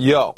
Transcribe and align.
Yo, 0.00 0.32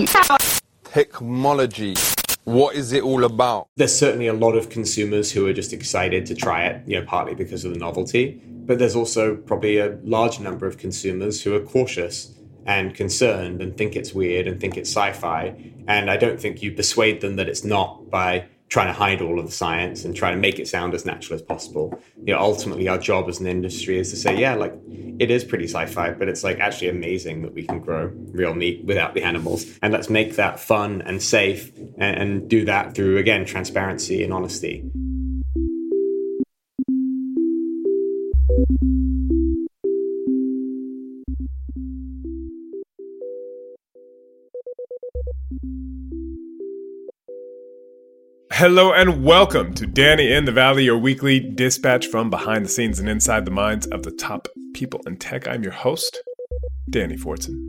technology. 0.83 1.95
What 2.43 2.75
is 2.75 2.93
it 2.93 3.05
all 3.05 3.23
about? 3.23 3.69
There's 3.77 3.97
certainly 3.97 4.27
a 4.27 4.33
lot 4.33 4.57
of 4.57 4.71
consumers 4.71 5.31
who 5.31 5.47
are 5.47 5.53
just 5.53 5.73
excited 5.73 6.27
to 6.27 6.35
try 6.35 6.65
it, 6.65 6.83
you 6.85 6.99
know, 6.99 7.07
partly 7.07 7.37
because 7.37 7.65
of 7.65 7.73
the 7.73 7.79
novelty, 7.79 8.43
but 8.45 8.81
there's 8.81 8.97
also 8.97 9.37
probably 9.37 9.79
a 9.79 10.01
large 10.03 10.41
number 10.41 10.67
of 10.67 10.79
consumers 10.79 11.45
who 11.45 11.55
are 11.55 11.61
cautious 11.61 12.35
and 12.67 12.93
concerned 12.97 13.63
and 13.63 13.77
think 13.77 13.95
it's 13.95 14.13
weird 14.13 14.49
and 14.49 14.61
think 14.61 14.77
it's 14.77 14.91
sci-fi. 14.91 15.55
And 15.87 16.11
I 16.11 16.17
don't 16.17 16.41
think 16.41 16.61
you 16.61 16.73
persuade 16.73 17.21
them 17.21 17.37
that 17.37 17.49
it's 17.49 17.63
not 17.63 18.11
by 18.11 18.47
trying 18.73 18.87
to 18.87 18.93
hide 18.95 19.21
all 19.21 19.39
of 19.39 19.45
the 19.45 19.53
science 19.53 20.03
and 20.07 20.17
trying 20.17 20.35
to 20.35 20.41
make 20.41 20.59
it 20.59 20.67
sound 20.67 20.95
as 20.95 21.05
natural 21.05 21.35
as 21.35 21.43
possible. 21.43 22.03
You 22.25 22.33
know, 22.33 22.41
ultimately 22.41 22.89
our 22.89 22.97
job 22.97 23.29
as 23.29 23.39
an 23.39 23.47
industry 23.47 23.99
is 23.99 24.09
to 24.13 24.17
say, 24.17 24.35
yeah, 24.41 24.55
like 24.55 24.73
it 25.19 25.31
is 25.31 25.45
pretty 25.45 25.67
sci-fi, 25.67 26.13
but 26.13 26.27
it's 26.27 26.43
like 26.43 26.59
actually 26.59 26.89
amazing 26.89 27.43
that 27.43 27.53
we 27.53 27.65
can 27.65 27.81
grow 27.81 28.11
real 28.33 28.55
meat 28.55 28.83
without 28.87 29.13
the 29.13 29.25
animals. 29.25 29.67
And 29.83 29.93
let's 29.93 30.09
make 30.09 30.37
that 30.37 30.59
fun 30.59 31.03
and 31.03 31.23
safe 31.23 31.71
and, 31.99 32.17
and 32.17 32.49
do 32.49 32.65
that 32.65 32.95
through 32.95 33.19
again 33.19 33.45
transparency 33.45 34.25
and 34.25 34.33
honesty. 34.33 34.91
Hello 48.63 48.93
and 48.93 49.25
welcome 49.25 49.75
to 49.75 49.89
Danny 49.89 50.31
in 50.31 50.45
the 50.45 50.53
Valley, 50.53 50.85
your 50.85 50.97
weekly 50.97 51.41
dispatch 51.41 52.07
from 52.07 52.31
behind 52.31 52.65
the 52.65 52.69
scenes 52.69 53.01
and 53.01 53.09
inside 53.09 53.45
the 53.45 53.51
minds 53.51 53.89
of 53.89 54.05
the 54.05 54.13
top 54.13 54.47
people 54.73 55.01
in 55.05 55.17
tech. 55.17 55.49
I'm 55.49 55.65
your 55.65 55.73
host, 55.73 56.23
Danny 56.89 57.17
Fortson. 57.17 57.61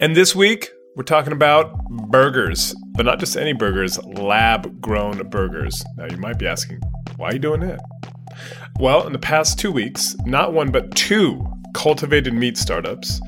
And 0.00 0.14
this 0.14 0.32
week, 0.32 0.70
we're 0.94 1.02
talking 1.02 1.32
about 1.32 1.76
burgers, 2.10 2.76
but 2.92 3.04
not 3.06 3.18
just 3.18 3.36
any 3.36 3.54
burgers, 3.54 3.98
lab 4.04 4.80
grown 4.80 5.18
burgers. 5.30 5.84
Now, 5.96 6.04
you 6.08 6.16
might 6.18 6.38
be 6.38 6.46
asking, 6.46 6.78
why 7.16 7.30
are 7.30 7.32
you 7.32 7.40
doing 7.40 7.62
it? 7.64 7.80
Well, 8.78 9.08
in 9.08 9.12
the 9.12 9.18
past 9.18 9.58
two 9.58 9.72
weeks, 9.72 10.14
not 10.24 10.52
one 10.52 10.70
but 10.70 10.94
two 10.94 11.44
cultivated 11.74 12.34
meat 12.34 12.56
startups 12.56 13.20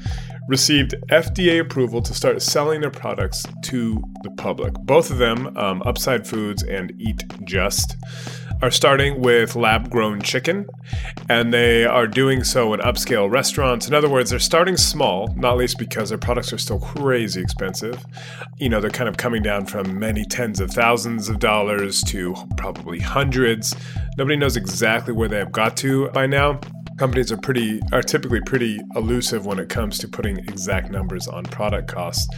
received 0.48 0.94
FDA 1.10 1.60
approval 1.60 2.00
to 2.02 2.14
start 2.14 2.40
selling 2.40 2.80
their 2.80 2.90
products 2.90 3.44
to 3.62 4.02
the 4.22 4.30
public. 4.30 4.74
Both 4.74 5.10
of 5.10 5.18
them, 5.18 5.56
um, 5.56 5.82
Upside 5.84 6.26
Foods 6.26 6.62
and 6.62 6.92
Eat 6.98 7.24
Just, 7.44 7.96
are 8.62 8.70
starting 8.70 9.20
with 9.20 9.54
lab 9.54 9.90
grown 9.90 10.20
chicken, 10.22 10.66
and 11.28 11.52
they 11.52 11.84
are 11.84 12.06
doing 12.06 12.42
so 12.42 12.72
in 12.72 12.80
upscale 12.80 13.30
restaurants. 13.30 13.86
In 13.88 13.94
other 13.94 14.08
words, 14.08 14.30
they're 14.30 14.38
starting 14.38 14.76
small, 14.76 15.28
not 15.36 15.56
least 15.56 15.78
because 15.78 16.08
their 16.08 16.18
products 16.18 16.52
are 16.52 16.58
still 16.58 16.78
crazy 16.78 17.40
expensive. 17.40 18.04
You 18.58 18.68
know, 18.68 18.80
they're 18.80 18.90
kind 18.90 19.08
of 19.08 19.16
coming 19.16 19.42
down 19.42 19.66
from 19.66 19.98
many 19.98 20.24
tens 20.24 20.60
of 20.60 20.70
thousands 20.70 21.28
of 21.28 21.38
dollars 21.38 22.02
to 22.04 22.34
probably 22.56 22.98
hundreds. 22.98 23.74
Nobody 24.16 24.36
knows 24.36 24.56
exactly 24.56 25.12
where 25.12 25.28
they 25.28 25.38
have 25.38 25.52
got 25.52 25.76
to 25.78 26.08
by 26.10 26.26
now 26.26 26.60
companies 26.96 27.30
are 27.30 27.36
pretty 27.36 27.80
are 27.92 28.02
typically 28.02 28.40
pretty 28.40 28.80
elusive 28.94 29.46
when 29.46 29.58
it 29.58 29.68
comes 29.68 29.98
to 29.98 30.08
putting 30.08 30.38
exact 30.38 30.90
numbers 30.90 31.28
on 31.28 31.44
product 31.44 31.88
costs. 31.88 32.28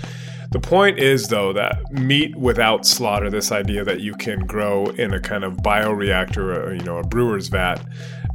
The 0.50 0.60
point 0.60 0.98
is 0.98 1.28
though 1.28 1.52
that 1.52 1.92
meat 1.92 2.34
without 2.36 2.86
slaughter, 2.86 3.28
this 3.28 3.52
idea 3.52 3.84
that 3.84 4.00
you 4.00 4.14
can 4.14 4.46
grow 4.46 4.86
in 4.86 5.12
a 5.12 5.20
kind 5.20 5.44
of 5.44 5.58
bioreactor 5.58 6.66
or 6.66 6.74
you 6.74 6.82
know 6.82 6.98
a 6.98 7.04
brewer's 7.04 7.48
vat 7.48 7.84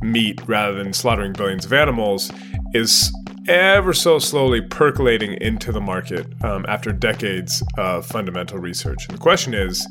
meat 0.01 0.39
rather 0.47 0.75
than 0.75 0.93
slaughtering 0.93 1.33
billions 1.33 1.65
of 1.65 1.73
animals 1.73 2.31
is 2.73 3.11
ever 3.47 3.93
so 3.93 4.19
slowly 4.19 4.61
percolating 4.61 5.33
into 5.41 5.71
the 5.71 5.81
market 5.81 6.25
um, 6.43 6.65
after 6.67 6.91
decades 6.91 7.61
of 7.77 8.05
fundamental 8.05 8.57
research. 8.57 9.05
And 9.07 9.17
the 9.17 9.21
question 9.21 9.53
is, 9.53 9.85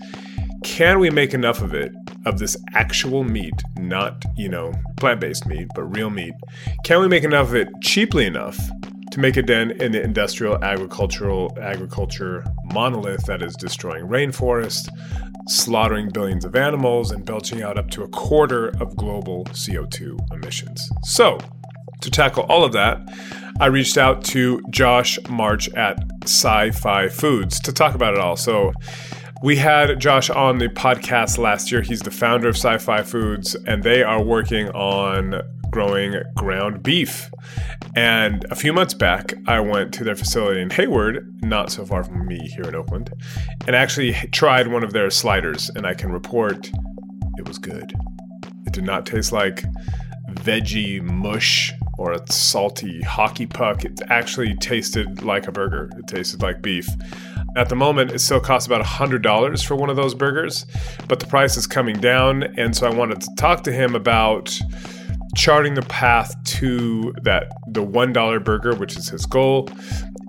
can 0.62 1.00
we 1.00 1.10
make 1.10 1.34
enough 1.34 1.60
of 1.60 1.74
it 1.74 1.92
of 2.24 2.38
this 2.38 2.56
actual 2.74 3.24
meat, 3.24 3.54
not, 3.78 4.24
you 4.36 4.48
know, 4.48 4.72
plant 4.96 5.20
based 5.20 5.46
meat, 5.46 5.68
but 5.74 5.84
real 5.94 6.10
meat? 6.10 6.34
Can 6.84 7.00
we 7.00 7.08
make 7.08 7.24
enough 7.24 7.48
of 7.48 7.54
it 7.54 7.68
cheaply 7.82 8.26
enough 8.26 8.58
to 9.10 9.20
make 9.20 9.36
a 9.36 9.42
dent 9.42 9.72
in 9.82 9.92
the 9.92 10.02
industrial 10.02 10.62
agricultural 10.64 11.56
agriculture 11.60 12.44
monolith 12.72 13.24
that 13.26 13.42
is 13.42 13.54
destroying 13.56 14.06
rainforests, 14.06 14.88
slaughtering 15.48 16.08
billions 16.10 16.44
of 16.44 16.56
animals, 16.56 17.10
and 17.10 17.24
belching 17.24 17.62
out 17.62 17.76
up 17.76 17.90
to 17.90 18.02
a 18.02 18.08
quarter 18.08 18.68
of 18.80 18.96
global 18.96 19.44
CO2 19.46 20.18
emissions? 20.32 20.88
So, 21.02 21.38
to 22.00 22.10
tackle 22.10 22.44
all 22.44 22.64
of 22.64 22.72
that, 22.72 23.00
I 23.60 23.66
reached 23.66 23.98
out 23.98 24.24
to 24.26 24.62
Josh 24.70 25.18
March 25.28 25.68
at 25.74 25.98
Sci 26.24 26.70
Fi 26.70 27.08
Foods 27.08 27.60
to 27.60 27.72
talk 27.72 27.94
about 27.94 28.14
it 28.14 28.20
all. 28.20 28.36
So, 28.36 28.72
we 29.42 29.56
had 29.56 29.98
Josh 29.98 30.30
on 30.30 30.58
the 30.58 30.68
podcast 30.68 31.36
last 31.36 31.72
year. 31.72 31.82
He's 31.82 32.00
the 32.00 32.12
founder 32.12 32.48
of 32.48 32.56
Sci 32.56 32.78
Fi 32.78 33.02
Foods, 33.02 33.56
and 33.66 33.82
they 33.82 34.02
are 34.02 34.22
working 34.22 34.68
on 34.70 35.42
growing 35.70 36.14
ground 36.36 36.82
beef. 36.82 37.28
And 37.96 38.44
a 38.50 38.54
few 38.54 38.72
months 38.72 38.94
back, 38.94 39.34
I 39.48 39.58
went 39.58 39.92
to 39.94 40.04
their 40.04 40.14
facility 40.14 40.60
in 40.60 40.70
Hayward, 40.70 41.26
not 41.42 41.72
so 41.72 41.84
far 41.84 42.04
from 42.04 42.26
me 42.26 42.38
here 42.54 42.64
in 42.64 42.76
Oakland, 42.76 43.12
and 43.66 43.74
actually 43.74 44.12
tried 44.30 44.68
one 44.68 44.84
of 44.84 44.92
their 44.92 45.10
sliders. 45.10 45.70
And 45.74 45.86
I 45.86 45.94
can 45.94 46.12
report 46.12 46.70
it 47.36 47.48
was 47.48 47.58
good. 47.58 47.92
It 48.66 48.72
did 48.72 48.84
not 48.84 49.06
taste 49.06 49.32
like 49.32 49.64
veggie 50.30 51.02
mush 51.02 51.72
or 51.98 52.12
a 52.12 52.32
salty 52.32 53.02
hockey 53.02 53.46
puck. 53.46 53.84
It 53.84 54.00
actually 54.08 54.54
tasted 54.56 55.22
like 55.22 55.48
a 55.48 55.52
burger, 55.52 55.90
it 55.98 56.06
tasted 56.06 56.42
like 56.42 56.62
beef. 56.62 56.86
At 57.56 57.68
the 57.68 57.76
moment, 57.76 58.12
it 58.12 58.20
still 58.20 58.40
costs 58.40 58.66
about 58.66 58.84
$100 58.84 59.64
for 59.64 59.76
one 59.76 59.90
of 59.90 59.96
those 59.96 60.14
burgers, 60.14 60.64
but 61.06 61.20
the 61.20 61.26
price 61.26 61.56
is 61.56 61.66
coming 61.66 61.96
down. 61.96 62.44
And 62.56 62.74
so 62.74 62.86
I 62.86 62.90
wanted 62.90 63.20
to 63.20 63.28
talk 63.36 63.62
to 63.64 63.72
him 63.72 63.94
about 63.94 64.58
charting 65.36 65.74
the 65.74 65.82
path 65.82 66.34
to 66.44 67.14
that 67.22 67.50
the 67.68 67.84
$1 67.84 68.44
burger, 68.44 68.74
which 68.74 68.96
is 68.96 69.08
his 69.08 69.26
goal, 69.26 69.68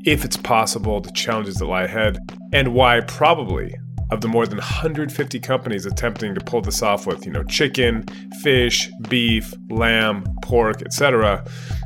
if 0.06 0.26
it's 0.26 0.38
possible, 0.38 1.00
the 1.00 1.12
challenges 1.12 1.56
that 1.56 1.66
lie 1.66 1.84
ahead, 1.84 2.18
and 2.52 2.74
why 2.74 3.00
probably 3.02 3.76
of 4.12 4.22
the 4.22 4.28
more 4.28 4.46
than 4.46 4.58
150 4.58 5.40
companies 5.40 5.86
attempting 5.86 6.36
to 6.36 6.42
pull 6.42 6.62
this 6.62 6.82
off 6.82 7.08
with, 7.08 7.26
you 7.26 7.32
know, 7.32 7.44
chicken, 7.44 8.04
fish, 8.42 8.90
beef, 9.10 9.54
lamb, 9.70 10.24
pork, 10.44 10.82
etc., 10.84 11.44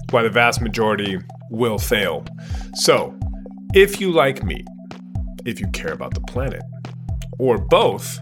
why 0.09 0.23
the 0.23 0.29
vast 0.29 0.61
majority 0.61 1.19
will 1.49 1.77
fail. 1.77 2.25
So, 2.73 3.17
if 3.73 4.01
you 4.01 4.11
like 4.11 4.43
meat, 4.43 4.65
if 5.47 5.61
you 5.61 5.67
care 5.69 5.93
about 5.93 6.13
the 6.13 6.19
planet, 6.21 6.61
or 7.39 7.57
both, 7.57 8.19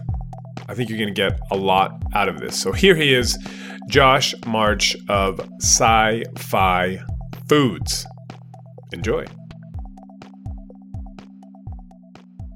I 0.68 0.74
think 0.74 0.88
you're 0.88 0.98
going 0.98 1.12
to 1.12 1.14
get 1.14 1.38
a 1.50 1.56
lot 1.56 2.00
out 2.14 2.28
of 2.28 2.38
this. 2.38 2.56
So 2.56 2.70
here 2.70 2.94
he 2.94 3.12
is, 3.12 3.36
Josh 3.88 4.32
March 4.46 4.96
of 5.08 5.40
Sci 5.60 6.22
Fi 6.38 7.00
Foods. 7.48 8.06
Enjoy. 8.92 9.26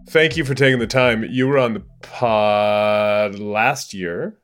Thank 0.09 0.37
you 0.37 0.45
for 0.45 0.55
taking 0.55 0.79
the 0.79 0.87
time. 0.87 1.25
You 1.25 1.49
were 1.49 1.59
on 1.59 1.75
the 1.75 1.85
pod 2.03 3.39
last 3.41 3.93
year. 3.93 4.39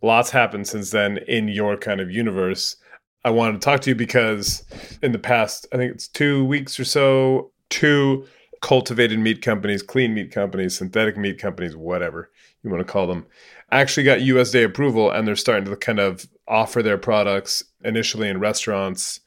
Lots 0.00 0.30
happened 0.30 0.68
since 0.68 0.90
then 0.90 1.18
in 1.26 1.48
your 1.48 1.76
kind 1.76 2.00
of 2.00 2.08
universe. 2.08 2.76
I 3.24 3.30
wanted 3.30 3.54
to 3.54 3.58
talk 3.58 3.80
to 3.80 3.90
you 3.90 3.96
because 3.96 4.64
in 5.02 5.10
the 5.10 5.18
past, 5.18 5.66
I 5.72 5.76
think 5.76 5.92
it's 5.92 6.06
two 6.06 6.44
weeks 6.44 6.78
or 6.78 6.84
so, 6.84 7.50
two 7.68 8.24
cultivated 8.60 9.18
meat 9.18 9.42
companies, 9.42 9.82
clean 9.82 10.14
meat 10.14 10.32
companies, 10.32 10.76
synthetic 10.76 11.16
meat 11.16 11.38
companies, 11.38 11.76
whatever 11.76 12.30
you 12.62 12.70
want 12.70 12.84
to 12.84 12.92
call 12.92 13.06
them, 13.06 13.26
actually 13.70 14.04
got 14.04 14.18
USDA 14.18 14.64
approval 14.64 15.10
and 15.10 15.26
they're 15.26 15.36
starting 15.36 15.70
to 15.70 15.76
kind 15.76 16.00
of 16.00 16.26
offer 16.46 16.82
their 16.82 16.98
products 16.98 17.62
initially 17.84 18.28
in 18.28 18.40
restaurants, 18.40 19.20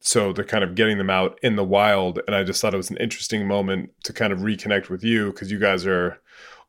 So 0.00 0.32
they're 0.32 0.44
kind 0.44 0.62
of 0.62 0.74
getting 0.74 0.98
them 0.98 1.10
out 1.10 1.38
in 1.42 1.56
the 1.56 1.64
wild. 1.64 2.20
And 2.26 2.36
I 2.36 2.44
just 2.44 2.60
thought 2.60 2.74
it 2.74 2.78
was 2.78 2.90
an 2.90 2.98
interesting 2.98 3.46
moment 3.46 3.90
to 4.04 4.12
kind 4.12 4.32
of 4.32 4.40
reconnect 4.40 4.88
with 4.88 5.02
you 5.02 5.32
because 5.32 5.50
you 5.50 5.58
guys 5.58 5.86
are 5.86 6.20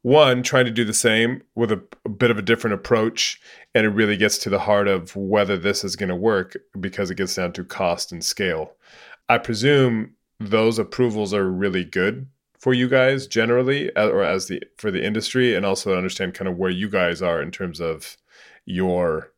one 0.02 0.44
trying 0.44 0.66
to 0.66 0.72
do 0.72 0.86
the 0.86 0.94
same 0.94 1.42
with 1.56 1.72
a, 1.72 1.84
a, 2.06 2.10
bit 2.10 2.32
of 2.32 2.38
a 2.38 2.42
different 2.42 2.74
approach 2.74 3.42
and 3.76 3.86
it 3.86 3.90
really 3.90 4.16
gets 4.16 4.38
to 4.38 4.50
the 4.50 4.60
heart 4.60 4.88
of 4.88 5.16
whether 5.16 5.58
this 5.58 5.84
is 5.84 5.96
going 5.96 6.10
to 6.10 6.16
work 6.16 6.56
because 6.80 7.10
it 7.12 7.16
gets 7.16 7.36
down 7.36 7.52
to 7.52 7.64
cost 7.64 8.12
and 8.12 8.24
scale 8.24 8.74
i 9.28 9.38
presume 9.38 10.12
those 10.40 10.80
approvals 10.80 11.34
are 11.34 11.50
really 11.50 11.84
good 11.84 12.28
for 12.58 12.74
you 12.74 12.88
guys 12.90 13.28
generally 13.28 13.96
or 13.96 14.24
as 14.24 14.48
the 14.48 14.62
for 14.78 14.92
the 14.92 15.04
industry 15.04 15.56
and 15.56 15.66
also 15.66 15.96
understand 15.98 16.34
kind 16.34 16.48
of 16.48 16.58
where 16.58 16.70
you 16.70 16.90
guys 16.90 17.22
are 17.22 17.42
in 17.42 17.52
terms 17.52 17.80
of 17.80 18.18
your 18.66 19.32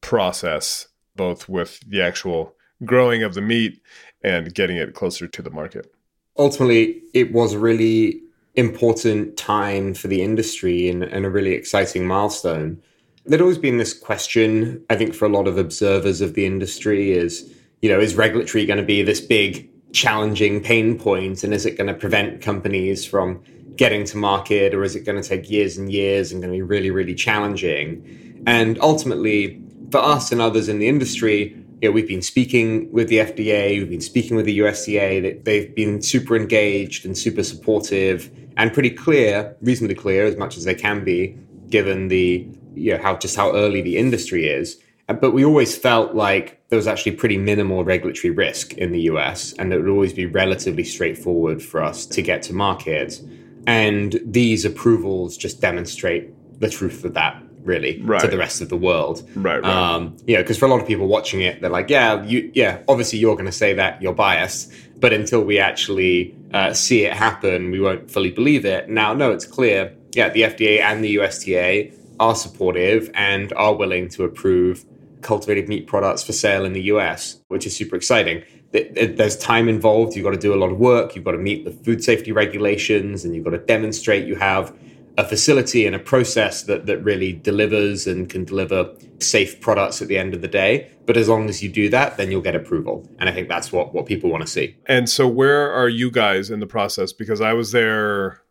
process 0.00 0.88
both 1.14 1.48
with 1.48 1.80
the 1.80 2.00
actual 2.00 2.54
growing 2.84 3.22
of 3.22 3.34
the 3.34 3.40
meat 3.40 3.80
and 4.22 4.54
getting 4.54 4.76
it 4.76 4.94
closer 4.94 5.26
to 5.26 5.42
the 5.42 5.50
market 5.50 5.94
ultimately 6.38 7.02
it 7.14 7.32
was 7.32 7.54
really 7.56 8.22
important 8.54 9.36
time 9.36 9.94
for 9.94 10.08
the 10.08 10.22
industry 10.22 10.88
and, 10.88 11.02
and 11.04 11.24
a 11.24 11.30
really 11.30 11.52
exciting 11.52 12.06
milestone. 12.06 12.80
There'd 13.24 13.40
always 13.40 13.58
been 13.58 13.78
this 13.78 13.94
question, 13.98 14.84
I 14.90 14.96
think, 14.96 15.14
for 15.14 15.24
a 15.24 15.30
lot 15.30 15.46
of 15.46 15.58
observers 15.58 16.20
of 16.20 16.34
the 16.34 16.44
industry 16.44 17.12
is, 17.12 17.52
you 17.80 17.88
know, 17.88 18.00
is 18.00 18.14
regulatory 18.14 18.66
going 18.66 18.78
to 18.78 18.84
be 18.84 19.02
this 19.02 19.20
big 19.20 19.68
challenging 19.92 20.62
pain 20.62 20.98
points, 20.98 21.42
point 21.42 21.44
and 21.44 21.54
is 21.54 21.66
it 21.66 21.76
going 21.76 21.86
to 21.86 21.94
prevent 21.94 22.42
companies 22.42 23.04
from 23.06 23.42
getting 23.76 24.04
to 24.04 24.16
market 24.16 24.74
or 24.74 24.84
is 24.84 24.94
it 24.94 25.00
going 25.00 25.20
to 25.20 25.26
take 25.26 25.50
years 25.50 25.78
and 25.78 25.90
years 25.90 26.30
and 26.30 26.42
going 26.42 26.52
to 26.52 26.56
be 26.56 26.62
really 26.62 26.90
really 26.90 27.14
challenging 27.14 28.44
and 28.46 28.78
ultimately 28.82 29.64
for 29.90 29.98
us 29.98 30.30
and 30.30 30.42
others 30.42 30.68
in 30.68 30.78
the 30.78 30.86
industry 30.86 31.56
you 31.82 31.88
know, 31.88 31.92
we've 31.92 32.06
been 32.06 32.22
speaking 32.22 32.90
with 32.92 33.08
the 33.08 33.18
FDA, 33.18 33.80
we've 33.80 33.90
been 33.90 34.00
speaking 34.00 34.36
with 34.36 34.46
the 34.46 34.60
USDA. 34.60 35.42
They've 35.42 35.74
been 35.74 36.00
super 36.00 36.36
engaged 36.36 37.04
and 37.04 37.18
super 37.18 37.42
supportive 37.42 38.30
and 38.56 38.72
pretty 38.72 38.90
clear, 38.90 39.56
reasonably 39.60 39.96
clear 39.96 40.24
as 40.24 40.36
much 40.36 40.56
as 40.56 40.62
they 40.62 40.76
can 40.76 41.02
be, 41.02 41.36
given 41.70 42.06
the 42.06 42.48
you 42.74 42.96
know 42.96 43.02
how 43.02 43.16
just 43.16 43.34
how 43.34 43.52
early 43.52 43.82
the 43.82 43.98
industry 43.98 44.46
is. 44.46 44.78
But 45.06 45.32
we 45.32 45.44
always 45.44 45.76
felt 45.76 46.14
like 46.14 46.62
there 46.68 46.76
was 46.76 46.86
actually 46.86 47.12
pretty 47.12 47.36
minimal 47.36 47.84
regulatory 47.84 48.30
risk 48.30 48.74
in 48.74 48.92
the 48.92 49.00
US, 49.02 49.52
and 49.54 49.72
it 49.72 49.78
would 49.78 49.88
always 49.88 50.12
be 50.12 50.26
relatively 50.26 50.84
straightforward 50.84 51.62
for 51.62 51.82
us 51.82 52.06
to 52.06 52.22
get 52.22 52.42
to 52.44 52.52
market. 52.54 53.20
And 53.66 54.20
these 54.24 54.64
approvals 54.64 55.36
just 55.36 55.60
demonstrate 55.60 56.30
the 56.60 56.70
truth 56.70 57.04
of 57.04 57.14
that 57.14 57.42
really 57.64 58.00
right. 58.02 58.20
to 58.20 58.26
the 58.26 58.38
rest 58.38 58.60
of 58.60 58.68
the 58.68 58.76
world. 58.76 59.28
Right. 59.34 59.62
right. 59.62 59.64
Um, 59.64 60.16
you 60.26 60.34
know, 60.34 60.42
because 60.42 60.58
for 60.58 60.66
a 60.66 60.68
lot 60.68 60.80
of 60.80 60.86
people 60.86 61.06
watching 61.06 61.42
it, 61.42 61.60
they're 61.60 61.70
like, 61.70 61.90
yeah, 61.90 62.22
you, 62.24 62.50
yeah, 62.54 62.82
obviously 62.88 63.18
you're 63.18 63.34
going 63.34 63.46
to 63.46 63.52
say 63.52 63.72
that 63.74 64.02
you're 64.02 64.14
biased, 64.14 64.72
but 64.98 65.12
until 65.12 65.42
we 65.42 65.58
actually 65.58 66.34
uh, 66.52 66.72
see 66.72 67.04
it 67.04 67.12
happen, 67.12 67.70
we 67.70 67.80
won't 67.80 68.10
fully 68.10 68.30
believe 68.30 68.64
it. 68.64 68.88
Now, 68.88 69.14
no, 69.14 69.30
it's 69.30 69.46
clear. 69.46 69.94
Yeah, 70.12 70.28
the 70.28 70.42
FDA 70.42 70.80
and 70.80 71.04
the 71.04 71.16
USDA 71.16 71.94
are 72.20 72.34
supportive 72.34 73.10
and 73.14 73.52
are 73.54 73.74
willing 73.74 74.08
to 74.10 74.24
approve 74.24 74.84
cultivated 75.22 75.68
meat 75.68 75.86
products 75.86 76.22
for 76.22 76.32
sale 76.32 76.64
in 76.64 76.72
the 76.72 76.82
US, 76.82 77.40
which 77.48 77.66
is 77.66 77.74
super 77.76 77.96
exciting. 77.96 78.42
There's 78.72 79.36
time 79.36 79.68
involved. 79.68 80.16
You've 80.16 80.24
got 80.24 80.30
to 80.30 80.38
do 80.38 80.54
a 80.54 80.56
lot 80.56 80.70
of 80.70 80.78
work. 80.78 81.14
You've 81.14 81.24
got 81.24 81.32
to 81.32 81.38
meet 81.38 81.64
the 81.64 81.70
food 81.70 82.02
safety 82.02 82.32
regulations 82.32 83.24
and 83.24 83.34
you've 83.34 83.44
got 83.44 83.50
to 83.50 83.58
demonstrate 83.58 84.26
you 84.26 84.36
have 84.36 84.74
a 85.18 85.24
facility 85.24 85.86
and 85.86 85.94
a 85.94 85.98
process 85.98 86.62
that 86.62 86.86
that 86.86 86.98
really 87.04 87.34
delivers 87.34 88.06
and 88.06 88.30
can 88.30 88.44
deliver 88.44 88.90
safe 89.18 89.60
products 89.60 90.00
at 90.00 90.08
the 90.08 90.16
end 90.16 90.32
of 90.32 90.40
the 90.40 90.48
day. 90.48 90.90
But 91.04 91.18
as 91.18 91.28
long 91.28 91.50
as 91.50 91.62
you 91.62 91.68
do 91.68 91.90
that, 91.90 92.16
then 92.16 92.30
you'll 92.30 92.40
get 92.40 92.56
approval. 92.56 93.06
And 93.18 93.28
I 93.28 93.32
think 93.32 93.48
that's 93.48 93.70
what 93.70 93.92
what 93.92 94.06
people 94.06 94.30
want 94.30 94.42
to 94.42 94.50
see. 94.50 94.74
And 94.86 95.10
so 95.10 95.28
where 95.28 95.70
are 95.70 95.88
you 95.88 96.10
guys 96.10 96.50
in 96.50 96.60
the 96.60 96.66
process? 96.66 97.12
Because 97.12 97.42
I 97.42 97.52
was 97.52 97.72
there 97.72 98.42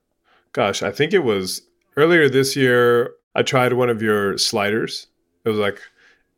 gosh, 0.54 0.84
I 0.84 0.92
think 0.92 1.14
it 1.14 1.24
was 1.24 1.62
earlier 1.98 2.30
this 2.30 2.56
year. 2.56 3.14
I 3.36 3.44
tried 3.44 3.74
one 3.74 3.90
of 3.90 4.02
your 4.02 4.38
sliders. 4.38 5.08
It 5.46 5.50
was 5.50 5.58
like, 5.58 5.80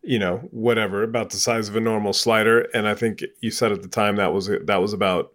you 0.03 0.19
know, 0.19 0.37
whatever, 0.51 1.03
about 1.03 1.29
the 1.29 1.37
size 1.37 1.69
of 1.69 1.75
a 1.75 1.79
normal 1.79 2.13
slider. 2.13 2.61
And 2.73 2.87
I 2.87 2.93
think 2.93 3.23
you 3.41 3.51
said 3.51 3.71
at 3.71 3.81
the 3.81 3.87
time 3.87 4.17
that 4.17 4.33
was 4.33 4.47
that 4.47 4.81
was 4.81 4.93
about 4.93 5.33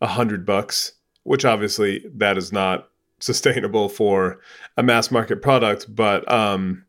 a 0.00 0.08
hundred 0.08 0.44
bucks, 0.44 0.92
which 1.22 1.44
obviously 1.44 2.04
that 2.14 2.36
is 2.36 2.52
not 2.52 2.88
sustainable 3.20 3.88
for 3.88 4.40
a 4.76 4.82
mass 4.82 5.10
market 5.10 5.40
product. 5.42 5.94
But 5.94 6.30
um, 6.30 6.84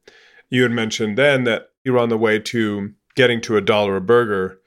you 0.49 0.63
had 0.63 0.71
mentioned 0.71 1.17
then 1.17 1.43
that 1.43 1.69
you 1.83 1.93
were 1.93 1.99
on 1.99 2.09
the 2.09 2.17
way 2.17 2.39
to 2.39 2.93
getting 3.15 3.41
to 3.41 3.57
a 3.57 3.61
dollar 3.61 3.95
a 3.95 4.01
burger. 4.01 4.59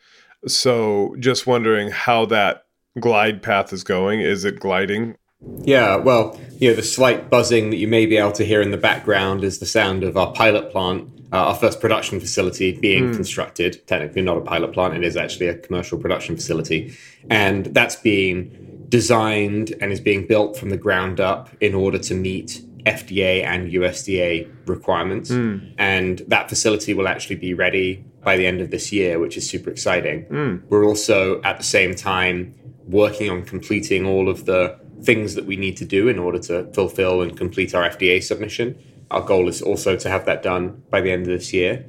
So 0.46 1.16
just 1.18 1.46
wondering 1.46 1.90
how 1.90 2.26
that 2.26 2.66
glide 3.00 3.42
path 3.42 3.72
is 3.72 3.82
going. 3.82 4.20
Is 4.20 4.44
it 4.44 4.60
gliding? 4.60 5.16
Yeah, 5.64 5.96
well, 5.96 6.38
you 6.58 6.70
know, 6.70 6.76
the 6.76 6.82
slight 6.82 7.28
buzzing 7.28 7.70
that 7.70 7.76
you 7.76 7.88
may 7.88 8.06
be 8.06 8.16
able 8.16 8.32
to 8.32 8.44
hear 8.44 8.62
in 8.62 8.70
the 8.70 8.76
background 8.76 9.44
is 9.44 9.58
the 9.58 9.66
sound 9.66 10.04
of 10.04 10.16
our 10.16 10.32
pilot 10.32 10.70
plant, 10.70 11.08
uh, 11.32 11.48
our 11.48 11.54
first 11.54 11.80
production 11.80 12.20
facility 12.20 12.78
being 12.78 13.10
mm. 13.10 13.14
constructed. 13.14 13.86
Technically, 13.86 14.22
not 14.22 14.38
a 14.38 14.40
pilot 14.40 14.72
plant, 14.72 14.94
it 14.94 15.04
is 15.04 15.16
actually 15.16 15.48
a 15.48 15.58
commercial 15.58 15.98
production 15.98 16.36
facility. 16.36 16.96
And 17.30 17.66
that's 17.66 17.96
being 17.96 18.86
designed 18.88 19.74
and 19.80 19.92
is 19.92 20.00
being 20.00 20.26
built 20.26 20.56
from 20.56 20.70
the 20.70 20.76
ground 20.76 21.20
up 21.20 21.50
in 21.60 21.74
order 21.74 21.98
to 21.98 22.14
meet 22.14 22.62
FDA 22.86 23.44
and 23.44 23.70
USDA 23.72 24.50
requirements. 24.66 25.30
Mm. 25.30 25.74
And 25.76 26.18
that 26.28 26.48
facility 26.48 26.94
will 26.94 27.08
actually 27.08 27.36
be 27.36 27.52
ready 27.52 28.04
by 28.22 28.36
the 28.36 28.46
end 28.46 28.60
of 28.60 28.70
this 28.70 28.92
year, 28.92 29.18
which 29.18 29.36
is 29.36 29.48
super 29.48 29.70
exciting. 29.70 30.24
Mm. 30.26 30.62
We're 30.68 30.84
also 30.84 31.42
at 31.42 31.58
the 31.58 31.64
same 31.64 31.94
time 31.94 32.54
working 32.86 33.28
on 33.28 33.44
completing 33.44 34.06
all 34.06 34.28
of 34.28 34.46
the 34.46 34.78
things 35.06 35.34
that 35.36 35.46
we 35.46 35.56
need 35.56 35.76
to 35.78 35.84
do 35.84 36.08
in 36.08 36.18
order 36.18 36.38
to 36.40 36.70
fulfill 36.74 37.22
and 37.22 37.36
complete 37.36 37.74
our 37.74 37.88
FDA 37.88 38.22
submission. 38.22 38.76
Our 39.10 39.22
goal 39.22 39.48
is 39.48 39.62
also 39.62 39.96
to 39.96 40.08
have 40.08 40.26
that 40.26 40.42
done 40.42 40.82
by 40.90 41.00
the 41.00 41.12
end 41.12 41.22
of 41.22 41.28
this 41.28 41.52
year. 41.52 41.86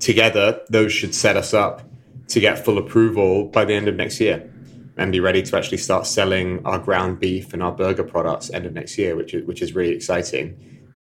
Together, 0.00 0.60
those 0.68 0.92
should 0.92 1.14
set 1.14 1.36
us 1.36 1.54
up 1.54 1.82
to 2.28 2.40
get 2.40 2.64
full 2.64 2.76
approval 2.76 3.44
by 3.44 3.64
the 3.64 3.72
end 3.72 3.88
of 3.88 3.94
next 3.94 4.20
year 4.20 4.52
and 4.96 5.12
be 5.12 5.20
ready 5.20 5.42
to 5.42 5.56
actually 5.56 5.78
start 5.78 6.06
selling 6.06 6.64
our 6.66 6.78
ground 6.78 7.20
beef 7.20 7.52
and 7.52 7.62
our 7.62 7.72
burger 7.72 8.02
products 8.02 8.50
end 8.50 8.66
of 8.66 8.72
next 8.72 8.98
year, 8.98 9.14
which 9.14 9.34
is, 9.34 9.46
which 9.46 9.62
is 9.62 9.74
really 9.74 9.94
exciting. 9.94 10.56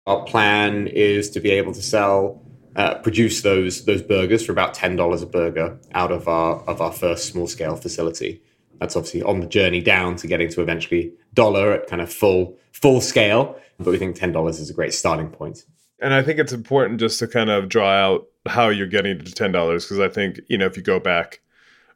Our 0.06 0.24
plan 0.26 0.88
is 0.88 1.30
to 1.32 1.40
be 1.40 1.50
able 1.52 1.74
to 1.74 1.82
sell, 1.82 2.42
uh, 2.76 2.96
produce 3.00 3.42
those 3.42 3.86
those 3.86 4.02
burgers 4.02 4.46
for 4.46 4.52
about 4.52 4.74
ten 4.74 4.96
dollars 4.96 5.24
a 5.24 5.26
burger 5.26 5.80
out 5.94 6.12
of 6.12 6.28
our 6.28 6.58
of 6.68 6.82
our 6.82 6.92
first 6.92 7.26
small 7.26 7.48
scale 7.48 7.76
facility. 7.76 8.42
That's 8.80 8.96
obviously 8.96 9.24
on 9.24 9.40
the 9.40 9.48
journey 9.48 9.82
down 9.82 10.18
to 10.18 10.28
getting 10.28 10.50
to 10.50 10.62
eventually 10.62 11.14
dollar 11.36 11.74
at 11.74 11.88
kind 11.88 12.02
of 12.02 12.12
full 12.12 12.58
full 12.72 13.02
scale, 13.02 13.60
but 13.78 13.92
we 13.92 13.98
think 13.98 14.16
ten 14.16 14.32
dollars 14.32 14.60
is 14.60 14.70
a 14.70 14.74
great 14.74 14.94
starting 14.94 15.30
point. 15.30 15.66
And 16.00 16.14
I 16.14 16.22
think 16.22 16.40
it's 16.40 16.54
important 16.54 17.00
just 17.00 17.20
to 17.20 17.28
kind 17.28 17.50
of 17.50 17.70
draw 17.70 17.90
out 17.90 18.28
how 18.48 18.70
you're 18.70 18.88
getting 18.88 19.20
to 19.20 19.32
ten 19.32 19.52
dollars 19.52 19.86
because 19.86 20.00
I 20.00 20.10
think 20.10 20.40
you 20.48 20.58
know 20.58 20.66
if 20.66 20.76
you 20.78 20.84
go 20.84 21.00
back 21.00 21.42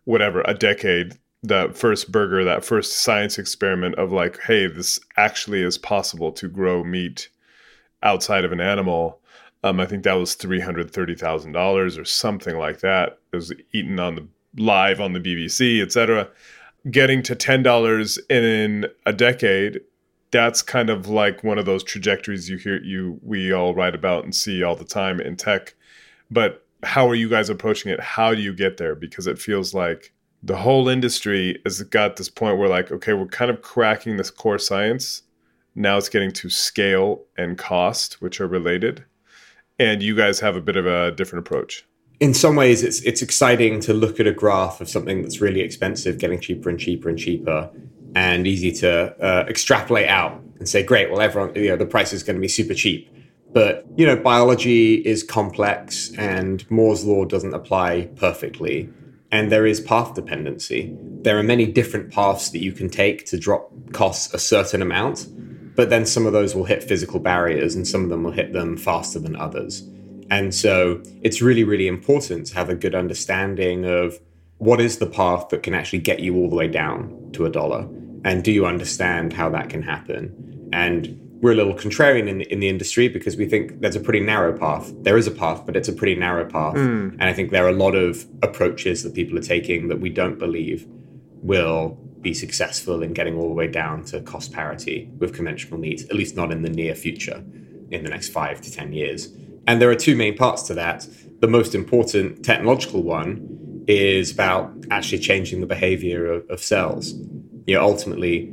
whatever 0.06 0.42
a 0.46 0.54
decade 0.54 1.18
that 1.44 1.78
first 1.78 2.12
burger, 2.12 2.44
that 2.44 2.66
first 2.66 2.98
science 2.98 3.38
experiment 3.38 3.96
of 3.96 4.12
like, 4.12 4.40
hey, 4.42 4.68
this 4.68 5.00
actually 5.18 5.62
is 5.62 5.78
possible 5.78 6.32
to 6.34 6.50
grow 6.50 6.84
meat 6.84 7.30
outside 8.04 8.44
of 8.44 8.52
an 8.52 8.60
animal. 8.60 9.20
Um, 9.64 9.80
I 9.80 9.86
think 9.86 10.04
that 10.04 10.14
was 10.14 10.36
three 10.36 10.60
hundred 10.60 10.92
thirty 10.92 11.16
thousand 11.16 11.54
dollars 11.54 11.98
or 11.98 12.06
something 12.06 12.58
like 12.58 12.80
that. 12.80 13.20
It 13.32 13.36
was 13.36 13.54
eaten 13.74 14.00
on 14.00 14.16
the 14.16 14.28
live 14.58 15.00
on 15.00 15.14
the 15.14 15.20
BBC, 15.20 15.82
etc. 15.82 16.30
Getting 16.90 17.24
to 17.24 17.36
ten 17.36 17.64
dollars 17.64 18.18
in 18.30 18.88
a 19.06 19.14
decade, 19.14 19.82
that's 20.32 20.62
kind 20.62 20.90
of 20.90 21.08
like 21.08 21.44
one 21.44 21.58
of 21.58 21.66
those 21.66 21.84
trajectories 21.84 22.50
you 22.50 22.58
hear 22.58 22.82
you 22.82 23.20
we 23.24 23.52
all 23.52 23.74
write 23.74 23.96
about 23.96 24.24
and 24.24 24.34
see 24.34 24.64
all 24.64 24.76
the 24.76 24.86
time 24.86 25.20
in 25.20 25.36
tech. 25.36 25.76
But 26.32 26.66
how 26.84 27.10
are 27.10 27.16
you 27.16 27.28
guys 27.30 27.50
approaching 27.50 27.92
it? 27.92 28.00
How 28.00 28.34
do 28.34 28.42
you 28.42 28.54
get 28.54 28.78
there? 28.78 28.96
Because 28.96 29.28
it 29.28 29.40
feels 29.40 29.74
like 29.74 30.14
the 30.42 30.58
whole 30.58 30.88
industry 30.88 31.60
has 31.66 31.82
got 31.84 32.16
this 32.16 32.30
point 32.30 32.58
where 32.58 32.70
like 32.70 32.92
okay 32.92 33.14
we're 33.14 33.26
kind 33.28 33.52
of 33.52 33.62
cracking 33.62 34.18
this 34.18 34.32
core 34.32 34.58
science 34.58 35.24
now 35.76 35.98
it's 35.98 36.10
getting 36.10 36.32
to 36.32 36.50
scale 36.50 37.24
and 37.38 37.58
cost 37.58 38.22
which 38.22 38.40
are 38.40 38.48
related 38.48 39.04
and 39.78 40.02
you 40.02 40.16
guys 40.16 40.40
have 40.40 40.56
a 40.56 40.62
bit 40.62 40.76
of 40.76 40.86
a 40.86 41.12
different 41.12 41.46
approach 41.46 41.86
in 42.20 42.34
some 42.34 42.56
ways 42.56 42.84
it's 42.84 43.02
it's 43.02 43.22
exciting 43.22 43.80
to 43.80 43.94
look 43.94 44.20
at 44.20 44.28
a 44.28 44.32
graph 44.32 44.82
of 44.82 44.90
something 44.90 45.22
that's 45.22 45.42
really 45.42 45.62
expensive 45.62 46.18
getting 46.18 46.40
cheaper 46.40 46.70
and 46.70 46.80
cheaper 46.80 47.10
and 47.10 47.18
cheaper 47.18 47.70
and 48.16 48.48
easy 48.48 48.72
to 48.72 49.16
uh, 49.24 49.46
extrapolate 49.48 50.08
out 50.08 50.42
and 50.60 50.68
say 50.68 50.84
great 50.84 51.10
well 51.10 51.22
everyone 51.22 51.54
you 51.56 51.70
know 51.70 51.78
the 51.78 51.86
price 51.86 52.14
is 52.14 52.24
going 52.24 52.36
to 52.36 52.42
be 52.42 52.48
super 52.48 52.74
cheap 52.74 53.10
but 53.54 53.86
you 53.96 54.06
know 54.06 54.16
biology 54.16 54.96
is 54.96 55.24
complex 55.24 56.12
and 56.18 56.70
moore's 56.70 57.06
law 57.06 57.26
doesn't 57.26 57.54
apply 57.54 58.10
perfectly 58.16 58.90
and 59.32 59.52
there 59.52 59.66
is 59.66 59.80
path 59.80 60.16
dependency. 60.16 60.96
There 61.22 61.38
are 61.38 61.44
many 61.44 61.66
different 61.68 62.12
paths 62.12 62.50
that 62.50 62.60
you 62.60 62.72
can 62.72 62.90
take 62.90 63.26
to 63.28 63.38
drop 63.38 63.72
costs 63.92 64.34
a 64.34 64.40
certain 64.40 64.82
amount, 64.82 65.28
but 65.76 65.90
then 65.90 66.06
some 66.06 66.26
of 66.26 66.34
those 66.34 66.56
will 66.56 66.64
hit 66.64 66.84
physical 66.84 67.20
barriers 67.20 67.76
and 67.76 67.88
some 67.88 68.04
of 68.04 68.10
them 68.10 68.24
will 68.24 68.32
hit 68.32 68.54
them 68.54 68.76
faster 68.76 69.20
than 69.20 69.36
others. 69.36 69.88
And 70.32 70.54
so 70.54 71.02
it's 71.22 71.42
really, 71.42 71.64
really 71.64 71.88
important 71.88 72.48
to 72.48 72.56
have 72.56 72.70
a 72.70 72.76
good 72.76 72.96
understanding 72.96 73.86
of 73.86 74.20
what 74.60 74.82
is 74.82 74.98
the 74.98 75.08
path 75.08 75.50
that 75.50 75.64
can 75.64 75.74
actually 75.74 76.00
get 76.00 76.20
you 76.20 76.36
all 76.36 76.50
the 76.50 76.56
way 76.56 76.68
down 76.68 77.32
to 77.34 77.46
a 77.46 77.50
dollar? 77.50 77.88
And 78.26 78.44
do 78.44 78.52
you 78.52 78.66
understand 78.66 79.34
how 79.34 79.50
that 79.50 79.70
can 79.70 79.82
happen? 79.82 80.70
And 80.74 81.18
we're 81.42 81.54
a 81.54 81.56
little 81.56 81.74
contrarian 81.74 82.28
in, 82.28 82.42
in 82.42 82.60
the 82.60 82.68
industry 82.68 83.08
because 83.08 83.38
we 83.38 83.46
think 83.48 83.80
there's 83.80 83.96
a 83.96 84.02
pretty 84.02 84.20
narrow 84.20 84.58
path. 84.58 84.92
There 85.04 85.18
is 85.18 85.26
a 85.26 85.32
path, 85.32 85.66
but 85.66 85.78
it's 85.78 85.88
a 85.88 85.94
pretty 85.94 86.16
narrow 86.16 86.46
path. 86.46 86.76
Mm. 86.76 87.14
And 87.14 87.24
I 87.24 87.34
think 87.34 87.52
there 87.52 87.66
are 87.66 87.70
a 87.70 87.74
lot 87.74 87.96
of 87.96 88.28
approaches 88.44 89.04
that 89.04 89.14
people 89.14 89.38
are 89.38 89.42
taking 89.42 89.88
that 89.88 90.02
we 90.02 90.10
don't 90.10 90.38
believe 90.38 90.86
will 91.42 91.98
be 92.20 92.34
successful 92.34 93.02
in 93.02 93.14
getting 93.14 93.38
all 93.38 93.48
the 93.48 93.54
way 93.54 93.68
down 93.68 94.04
to 94.04 94.20
cost 94.22 94.52
parity 94.52 95.10
with 95.20 95.34
conventional 95.34 95.80
meat, 95.80 96.02
at 96.10 96.16
least 96.16 96.36
not 96.36 96.52
in 96.52 96.62
the 96.62 96.70
near 96.70 96.94
future, 96.94 97.42
in 97.92 98.04
the 98.04 98.10
next 98.10 98.30
five 98.30 98.60
to 98.60 98.70
10 98.70 98.92
years. 98.92 99.30
And 99.70 99.80
there 99.80 99.92
are 99.92 99.96
two 99.96 100.16
main 100.16 100.36
parts 100.36 100.64
to 100.64 100.74
that. 100.74 101.08
The 101.42 101.48
most 101.48 101.76
important 101.76 102.44
technological 102.44 103.04
one 103.04 103.84
is 103.88 104.32
about 104.32 104.74
actually 104.90 105.20
changing 105.20 105.62
the 105.62 105.68
behavior 105.68 106.26
of, 106.26 106.50
of 106.50 106.60
cells. 106.60 107.14
You 107.68 107.76
know, 107.76 107.84
ultimately, 107.84 108.52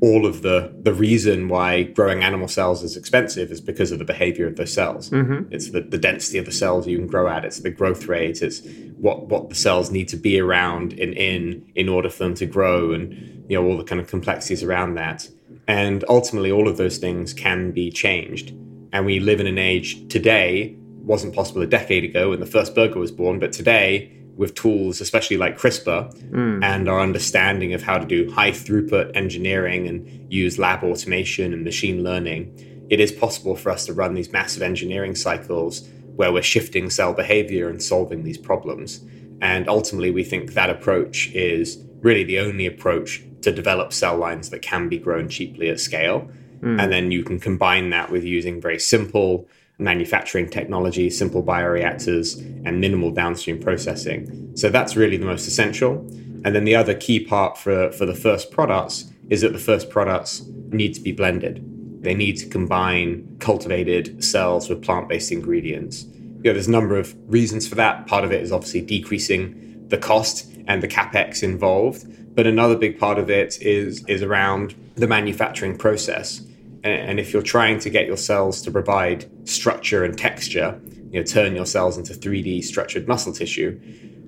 all 0.00 0.26
of 0.26 0.42
the 0.42 0.76
the 0.82 0.92
reason 0.92 1.46
why 1.46 1.84
growing 1.84 2.24
animal 2.24 2.48
cells 2.48 2.82
is 2.82 2.96
expensive 2.96 3.52
is 3.52 3.60
because 3.60 3.92
of 3.92 4.00
the 4.00 4.04
behavior 4.04 4.48
of 4.48 4.56
those 4.56 4.72
cells. 4.72 5.10
Mm-hmm. 5.10 5.54
It's 5.54 5.70
the, 5.70 5.82
the 5.82 5.98
density 5.98 6.36
of 6.36 6.46
the 6.46 6.52
cells 6.52 6.88
you 6.88 6.98
can 6.98 7.06
grow 7.06 7.28
at. 7.28 7.44
It's 7.44 7.60
the 7.60 7.70
growth 7.70 8.06
rate. 8.06 8.42
It's 8.42 8.60
what 8.96 9.28
what 9.28 9.48
the 9.48 9.54
cells 9.54 9.92
need 9.92 10.08
to 10.08 10.16
be 10.16 10.40
around 10.40 10.94
and 10.94 11.14
in 11.14 11.64
in 11.76 11.88
order 11.88 12.10
for 12.10 12.24
them 12.24 12.34
to 12.34 12.46
grow, 12.46 12.90
and 12.90 13.12
you 13.48 13.56
know 13.56 13.64
all 13.64 13.78
the 13.78 13.84
kind 13.84 14.00
of 14.00 14.08
complexities 14.08 14.64
around 14.64 14.94
that. 14.94 15.28
And 15.68 16.04
ultimately, 16.08 16.50
all 16.50 16.66
of 16.66 16.76
those 16.76 16.98
things 16.98 17.32
can 17.32 17.70
be 17.70 17.88
changed. 17.92 18.52
And 18.92 19.06
we 19.06 19.20
live 19.20 19.40
in 19.40 19.46
an 19.46 19.58
age 19.58 20.08
today 20.08 20.76
wasn't 21.06 21.34
possible 21.34 21.62
a 21.62 21.66
decade 21.66 22.04
ago 22.04 22.30
when 22.30 22.40
the 22.40 22.46
first 22.46 22.74
burger 22.74 22.98
was 22.98 23.12
born, 23.12 23.38
but 23.38 23.52
today 23.52 24.12
with 24.36 24.54
tools, 24.54 25.00
especially 25.00 25.36
like 25.36 25.56
CRISPR, 25.56 26.30
mm. 26.30 26.64
and 26.64 26.88
our 26.88 27.00
understanding 27.00 27.72
of 27.72 27.82
how 27.82 27.96
to 27.96 28.04
do 28.04 28.30
high 28.30 28.50
throughput 28.50 29.16
engineering 29.16 29.86
and 29.86 30.32
use 30.32 30.58
lab 30.58 30.82
automation 30.82 31.52
and 31.52 31.64
machine 31.64 32.02
learning, 32.02 32.86
it 32.90 33.00
is 33.00 33.12
possible 33.12 33.56
for 33.56 33.70
us 33.70 33.86
to 33.86 33.92
run 33.92 34.14
these 34.14 34.32
massive 34.32 34.62
engineering 34.62 35.14
cycles 35.14 35.88
where 36.16 36.32
we're 36.32 36.42
shifting 36.42 36.90
cell 36.90 37.14
behavior 37.14 37.68
and 37.68 37.82
solving 37.82 38.24
these 38.24 38.38
problems. 38.38 39.04
And 39.40 39.68
ultimately, 39.68 40.10
we 40.10 40.24
think 40.24 40.54
that 40.54 40.70
approach 40.70 41.30
is 41.32 41.78
really 42.00 42.24
the 42.24 42.40
only 42.40 42.66
approach 42.66 43.22
to 43.42 43.52
develop 43.52 43.92
cell 43.92 44.16
lines 44.16 44.50
that 44.50 44.60
can 44.60 44.88
be 44.88 44.98
grown 44.98 45.28
cheaply 45.28 45.68
at 45.68 45.80
scale. 45.80 46.28
Mm. 46.60 46.82
And 46.82 46.92
then 46.92 47.10
you 47.10 47.22
can 47.22 47.38
combine 47.38 47.90
that 47.90 48.10
with 48.10 48.24
using 48.24 48.60
very 48.60 48.78
simple 48.78 49.48
manufacturing 49.78 50.48
technology, 50.48 51.10
simple 51.10 51.42
bioreactors, 51.42 52.38
and 52.64 52.80
minimal 52.80 53.10
downstream 53.10 53.60
processing. 53.60 54.56
So 54.56 54.70
that's 54.70 54.96
really 54.96 55.16
the 55.16 55.26
most 55.26 55.46
essential. 55.46 55.98
And 56.44 56.54
then 56.54 56.64
the 56.64 56.76
other 56.76 56.94
key 56.94 57.20
part 57.24 57.58
for, 57.58 57.92
for 57.92 58.06
the 58.06 58.14
first 58.14 58.50
products 58.50 59.10
is 59.28 59.40
that 59.42 59.52
the 59.52 59.58
first 59.58 59.90
products 59.90 60.44
need 60.70 60.94
to 60.94 61.00
be 61.00 61.12
blended. 61.12 61.62
They 62.02 62.14
need 62.14 62.36
to 62.38 62.46
combine 62.46 63.36
cultivated 63.40 64.22
cells 64.22 64.68
with 64.68 64.82
plant 64.82 65.08
based 65.08 65.32
ingredients. 65.32 66.04
You 66.04 66.44
know, 66.44 66.52
there's 66.52 66.68
a 66.68 66.70
number 66.70 66.96
of 66.96 67.14
reasons 67.26 67.66
for 67.66 67.74
that. 67.74 68.06
Part 68.06 68.24
of 68.24 68.32
it 68.32 68.42
is 68.42 68.52
obviously 68.52 68.80
decreasing 68.80 69.86
the 69.88 69.98
cost 69.98 70.46
and 70.68 70.82
the 70.82 70.88
capex 70.88 71.42
involved. 71.42 72.06
But 72.34 72.46
another 72.46 72.76
big 72.76 72.98
part 72.98 73.18
of 73.18 73.28
it 73.28 73.60
is, 73.60 74.04
is 74.06 74.22
around 74.22 74.74
the 74.96 75.06
manufacturing 75.06 75.76
process 75.76 76.42
and 76.86 77.18
if 77.18 77.32
you're 77.32 77.42
trying 77.42 77.80
to 77.80 77.90
get 77.90 78.06
your 78.06 78.16
cells 78.16 78.62
to 78.62 78.70
provide 78.70 79.26
structure 79.48 80.04
and 80.04 80.16
texture, 80.16 80.80
you 81.10 81.18
know, 81.18 81.24
turn 81.24 81.56
your 81.56 81.66
cells 81.66 81.98
into 81.98 82.14
3D 82.14 82.62
structured 82.62 83.08
muscle 83.08 83.32
tissue, 83.32 83.80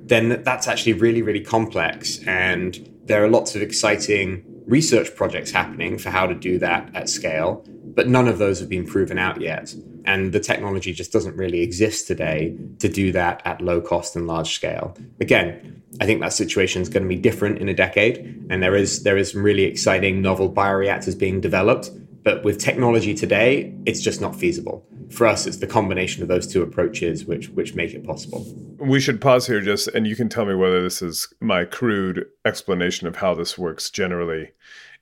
then 0.07 0.43
that's 0.43 0.67
actually 0.67 0.95
really, 0.95 1.23
really 1.23 1.41
complex. 1.41 2.19
And 2.27 3.01
there 3.05 3.23
are 3.23 3.29
lots 3.29 3.55
of 3.55 3.63
exciting 3.63 4.45
research 4.67 5.15
projects 5.15 5.51
happening 5.51 5.99
for 5.99 6.11
how 6.11 6.27
to 6.27 6.35
do 6.35 6.59
that 6.59 6.95
at 6.95 7.09
scale, 7.09 7.65
but 7.95 8.09
none 8.09 8.27
of 8.27 8.39
those 8.39 8.59
have 8.59 8.69
been 8.69 8.87
proven 8.87 9.19
out 9.19 9.41
yet. 9.41 9.73
And 10.09 10.33
the 10.33 10.41
technology 10.41 10.93
just 10.93 11.12
doesn't 11.12 11.37
really 11.37 11.61
exist 11.61 12.07
today 12.07 12.57
to 12.79 12.88
do 12.88 13.12
that 13.12 13.43
at 13.45 13.61
low 13.61 13.81
cost 13.81 14.17
and 14.17 14.27
large 14.27 14.55
scale. 14.55 14.97
Again, 15.21 15.83
I 16.00 16.07
think 16.07 16.21
that 16.21 16.33
situation 16.33 16.83
is 16.83 16.88
going 16.88 17.03
to 17.03 17.09
be 17.09 17.21
different 17.29 17.59
in 17.59 17.69
a 17.69 17.75
decade, 17.75 18.47
and 18.50 18.62
there 18.62 18.75
is 18.75 19.03
there 19.03 19.17
is 19.17 19.33
some 19.33 19.43
really 19.43 19.65
exciting 19.65 20.23
novel 20.23 20.50
bioreactors 20.50 21.17
being 21.17 21.41
developed 21.41 21.91
but 22.29 22.45
with 22.45 22.59
technology 22.59 23.15
today, 23.15 23.75
it's 23.87 24.03
just 24.03 24.21
not 24.21 24.37
feasible. 24.37 24.87
For 25.09 25.27
us, 25.27 25.47
it's 25.47 25.57
the 25.57 25.67
combination 25.67 26.23
of 26.23 26.29
those 26.29 26.47
two 26.47 26.61
approaches 26.61 27.25
which 27.25 27.49
which 27.49 27.75
make 27.75 27.95
it 27.95 28.05
possible. 28.05 28.45
We 28.79 29.00
should 29.00 29.21
pause 29.21 29.47
here 29.47 29.62
just 29.62 29.88
and 29.88 30.07
you 30.07 30.15
can 30.15 30.29
tell 30.29 30.45
me 30.45 30.55
whether 30.55 30.83
this 30.83 31.00
is 31.00 31.33
my 31.41 31.65
crude 31.65 32.27
explanation 32.45 33.07
of 33.07 33.17
how 33.17 33.35
this 33.35 33.57
works 33.57 33.88
generally 33.88 34.50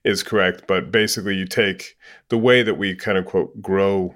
is 0.05 0.23
correct, 0.23 0.69
but 0.69 0.93
basically 0.93 1.35
you 1.35 1.47
take 1.47 1.97
the 2.29 2.39
way 2.39 2.63
that 2.63 2.79
we 2.79 2.95
kind 2.95 3.19
of 3.19 3.25
quote 3.25 3.61
grow 3.61 4.15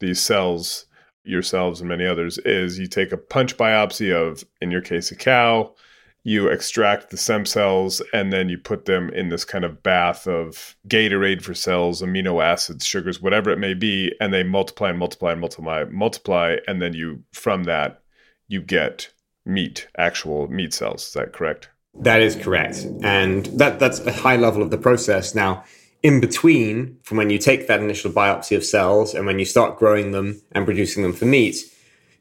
these 0.00 0.20
cells 0.20 0.86
yourselves 1.24 1.80
and 1.80 1.88
many 1.88 2.06
others 2.06 2.38
is 2.38 2.78
you 2.78 2.86
take 2.86 3.12
a 3.12 3.16
punch 3.16 3.56
biopsy 3.56 4.14
of 4.14 4.44
in 4.60 4.70
your 4.70 4.80
case 4.80 5.10
a 5.10 5.16
cow 5.16 5.74
you 6.26 6.48
extract 6.48 7.10
the 7.10 7.16
stem 7.16 7.46
cells 7.46 8.02
and 8.12 8.32
then 8.32 8.48
you 8.48 8.58
put 8.58 8.86
them 8.86 9.10
in 9.10 9.28
this 9.28 9.44
kind 9.44 9.64
of 9.64 9.80
bath 9.84 10.26
of 10.26 10.74
Gatorade 10.88 11.40
for 11.40 11.54
cells, 11.54 12.02
amino 12.02 12.42
acids, 12.42 12.84
sugars, 12.84 13.22
whatever 13.22 13.48
it 13.50 13.60
may 13.60 13.74
be, 13.74 14.12
and 14.20 14.34
they 14.34 14.42
multiply 14.42 14.90
and 14.90 14.98
multiply 14.98 15.30
and 15.30 15.40
multiply, 15.40 15.84
multiply, 15.84 16.56
and 16.66 16.82
then 16.82 16.94
you 16.94 17.22
from 17.32 17.62
that 17.64 18.02
you 18.48 18.60
get 18.60 19.12
meat, 19.44 19.86
actual 19.98 20.48
meat 20.48 20.74
cells. 20.74 21.06
Is 21.06 21.12
that 21.12 21.32
correct? 21.32 21.68
That 21.94 22.20
is 22.20 22.34
correct, 22.34 22.84
and 23.04 23.46
that 23.60 23.78
that's 23.78 24.00
a 24.00 24.12
high 24.12 24.36
level 24.36 24.62
of 24.62 24.72
the 24.72 24.78
process. 24.78 25.32
Now, 25.32 25.62
in 26.02 26.20
between, 26.20 26.98
from 27.02 27.18
when 27.18 27.30
you 27.30 27.38
take 27.38 27.66
that 27.66 27.80
initial 27.80 28.10
biopsy 28.10 28.56
of 28.56 28.64
cells 28.64 29.14
and 29.14 29.26
when 29.26 29.38
you 29.38 29.44
start 29.44 29.78
growing 29.78 30.12
them 30.12 30.40
and 30.52 30.64
producing 30.64 31.02
them 31.02 31.12
for 31.12 31.24
meat, 31.24 31.56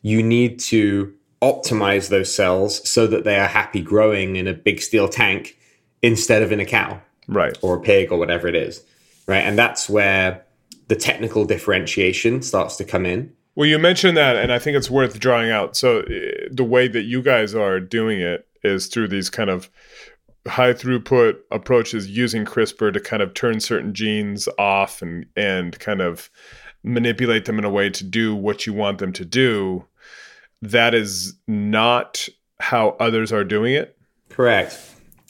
you 0.02 0.24
need 0.24 0.60
to 0.60 1.14
optimize 1.42 2.10
those 2.10 2.34
cells 2.34 2.88
so 2.90 3.06
that 3.08 3.24
they 3.24 3.38
are 3.38 3.48
happy 3.48 3.82
growing 3.82 4.36
in 4.36 4.48
a 4.48 4.54
big 4.54 4.82
steel 4.82 5.08
tank 5.08 5.58
instead 6.02 6.42
of 6.42 6.52
in 6.52 6.60
a 6.60 6.66
cow. 6.66 7.00
Right. 7.28 7.58
Or 7.62 7.78
a 7.78 7.82
pig 7.82 8.12
or 8.12 8.18
whatever 8.18 8.48
it 8.48 8.56
is 8.56 8.84
right? 9.28 9.44
And 9.44 9.58
that's 9.58 9.90
where 9.90 10.46
the 10.88 10.96
technical 10.96 11.46
differentiation 11.46 12.42
starts 12.42 12.76
to 12.78 12.84
come 12.84 13.06
in. 13.06 13.34
Well 13.56 13.68
you 13.68 13.80
mentioned 13.80 14.18
that 14.18 14.36
and 14.36 14.52
i 14.52 14.60
think 14.60 14.76
it's 14.76 14.90
worth 14.90 15.20
drawing 15.20 15.50
out. 15.50 15.76
So 15.76 16.00
uh, 16.00 16.04
the 16.52 16.64
way 16.64 16.88
that 16.88 17.04
you 17.04 17.22
guys 17.22 17.56
are 17.56 17.80
doing 17.80 18.20
it 18.20 18.48
is 18.64 18.88
through 18.88 19.08
these 19.08 19.30
kind 19.30 19.50
of 19.50 19.70
high 20.48 20.74
throughput 20.74 21.38
approaches 21.52 22.10
using 22.10 22.46
crispr 22.46 22.94
to 22.94 23.00
kind 23.00 23.24
of 23.24 23.34
turn 23.34 23.60
certain 23.60 23.94
genes 23.94 24.48
off 24.60 25.02
and 25.02 25.26
and 25.36 25.80
kind 25.80 26.02
of 26.02 26.30
manipulate 26.84 27.46
them 27.46 27.58
in 27.58 27.66
a 27.66 27.70
way 27.70 27.90
to 27.90 28.04
do 28.04 28.36
what 28.36 28.68
you 28.68 28.74
want 28.74 29.00
them 29.00 29.12
to 29.12 29.26
do 29.26 29.86
that 30.62 30.94
is 30.94 31.34
not 31.48 32.28
how 32.60 32.90
others 33.00 33.32
are 33.34 33.44
doing 33.44 33.74
it? 33.74 33.98
Correct. 34.30 34.80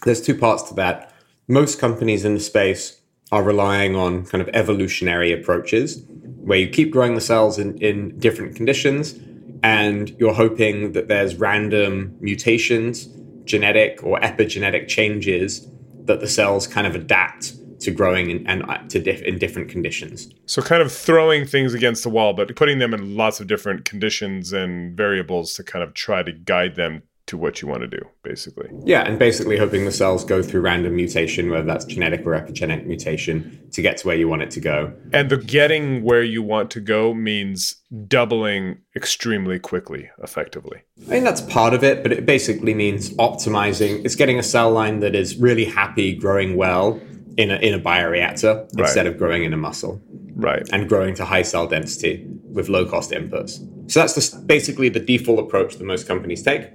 There's 0.04 0.22
two 0.22 0.38
parts 0.38 0.64
to 0.64 0.74
that. 0.76 1.12
Most 1.48 1.80
companies 1.80 2.26
in 2.26 2.34
the 2.34 2.40
space 2.40 3.02
are 3.32 3.44
relying 3.44 3.96
on 3.96 4.26
kind 4.26 4.42
of 4.42 4.50
evolutionary 4.50 5.32
approaches 5.32 6.04
where 6.38 6.60
you 6.60 6.70
keep 6.70 6.92
growing 6.92 7.16
the 7.16 7.22
cells 7.22 7.58
in, 7.58 7.78
in 7.80 8.18
different 8.20 8.56
conditions 8.56 9.16
and 9.64 10.16
you're 10.20 10.34
hoping 10.34 10.92
that 10.92 11.08
there's 11.08 11.36
random 11.36 12.16
mutations, 12.20 13.10
genetic 13.46 14.04
or 14.04 14.20
epigenetic 14.20 14.88
changes 14.88 15.68
that 16.06 16.20
the 16.20 16.28
cells 16.28 16.68
kind 16.68 16.86
of 16.86 16.96
adapt 16.96 17.54
to 17.82 17.92
growing 17.92 18.30
in, 18.30 18.48
and 18.48 18.64
uh, 18.70 18.78
to 18.90 19.00
diff, 19.00 19.22
in 19.22 19.38
different 19.38 19.70
conditions. 19.70 20.30
So, 20.46 20.62
kind 20.62 20.82
of 20.82 20.92
throwing 20.92 21.46
things 21.46 21.74
against 21.74 22.04
the 22.04 22.10
wall, 22.10 22.34
but 22.34 22.56
putting 22.56 22.80
them 22.80 22.94
in 22.94 23.16
lots 23.16 23.40
of 23.40 23.48
different 23.48 23.86
conditions 23.86 24.54
and 24.54 24.96
variables 24.96 25.54
to 25.56 25.64
kind 25.64 25.84
of 25.84 25.94
try 25.94 26.24
to 26.24 26.32
guide 26.32 26.76
them 26.76 27.04
to 27.28 27.38
what 27.38 27.62
you 27.62 27.68
want 27.68 27.82
to 27.82 27.88
do, 27.88 28.02
basically. 28.24 28.70
Yeah, 28.84 29.02
and 29.02 29.18
basically 29.18 29.58
hoping 29.58 29.86
the 29.86 29.92
cells 29.92 30.24
go 30.24 30.44
through 30.44 30.62
random 30.62 30.96
mutation, 30.96 31.50
whether 31.50 31.66
that's 31.66 31.86
genetic 31.86 32.26
or 32.26 32.32
epigenetic 32.32 32.86
mutation, 32.86 33.68
to 33.72 33.82
get 33.82 33.98
to 33.98 34.08
where 34.08 34.16
you 34.16 34.28
want 34.28 34.44
it 34.44 34.52
to 34.52 34.60
go. 34.60 34.94
And 35.12 35.30
the 35.30 35.38
getting 35.38 36.04
where 36.04 36.22
you 36.22 36.44
want 36.44 36.70
to 36.72 36.80
go 36.80 37.14
means 37.14 37.78
doubling 38.08 38.78
extremely 38.96 39.58
quickly, 39.58 40.10
effectively. 40.22 40.82
I 41.08 41.16
mean, 41.16 41.24
that's 41.24 41.42
part 41.42 41.74
of 41.74 41.84
it, 41.84 42.04
but 42.04 42.12
it 42.12 42.26
basically 42.26 42.76
means 42.76 43.10
optimizing. 43.16 44.06
It's 44.06 44.16
getting 44.16 44.38
a 44.38 44.44
cell 44.44 44.72
line 44.72 45.00
that 45.00 45.16
is 45.16 45.38
really 45.38 45.66
happy, 45.66 46.16
growing 46.16 46.56
well, 46.56 47.02
in 47.38 47.50
a, 47.50 47.56
in 47.56 47.74
a 47.74 47.80
bioreactor 47.80 48.56
right. 48.76 48.86
instead 48.86 49.08
of 49.08 49.18
growing 49.18 49.44
in 49.44 49.54
a 49.54 49.58
muscle. 49.58 50.02
Right. 50.36 50.68
And 50.72 50.88
growing 50.88 51.16
to 51.16 51.26
high 51.26 51.44
cell 51.44 51.66
density 51.66 52.28
with 52.52 52.70
low 52.70 52.86
cost 52.86 53.12
inputs. 53.12 53.60
So 53.90 54.02
that's 54.02 54.14
the, 54.14 54.42
basically 54.42 54.90
the 54.90 55.00
default 55.00 55.40
approach 55.40 55.78
that 55.78 55.84
most 55.84 56.08
companies 56.08 56.44
take. 56.44 56.70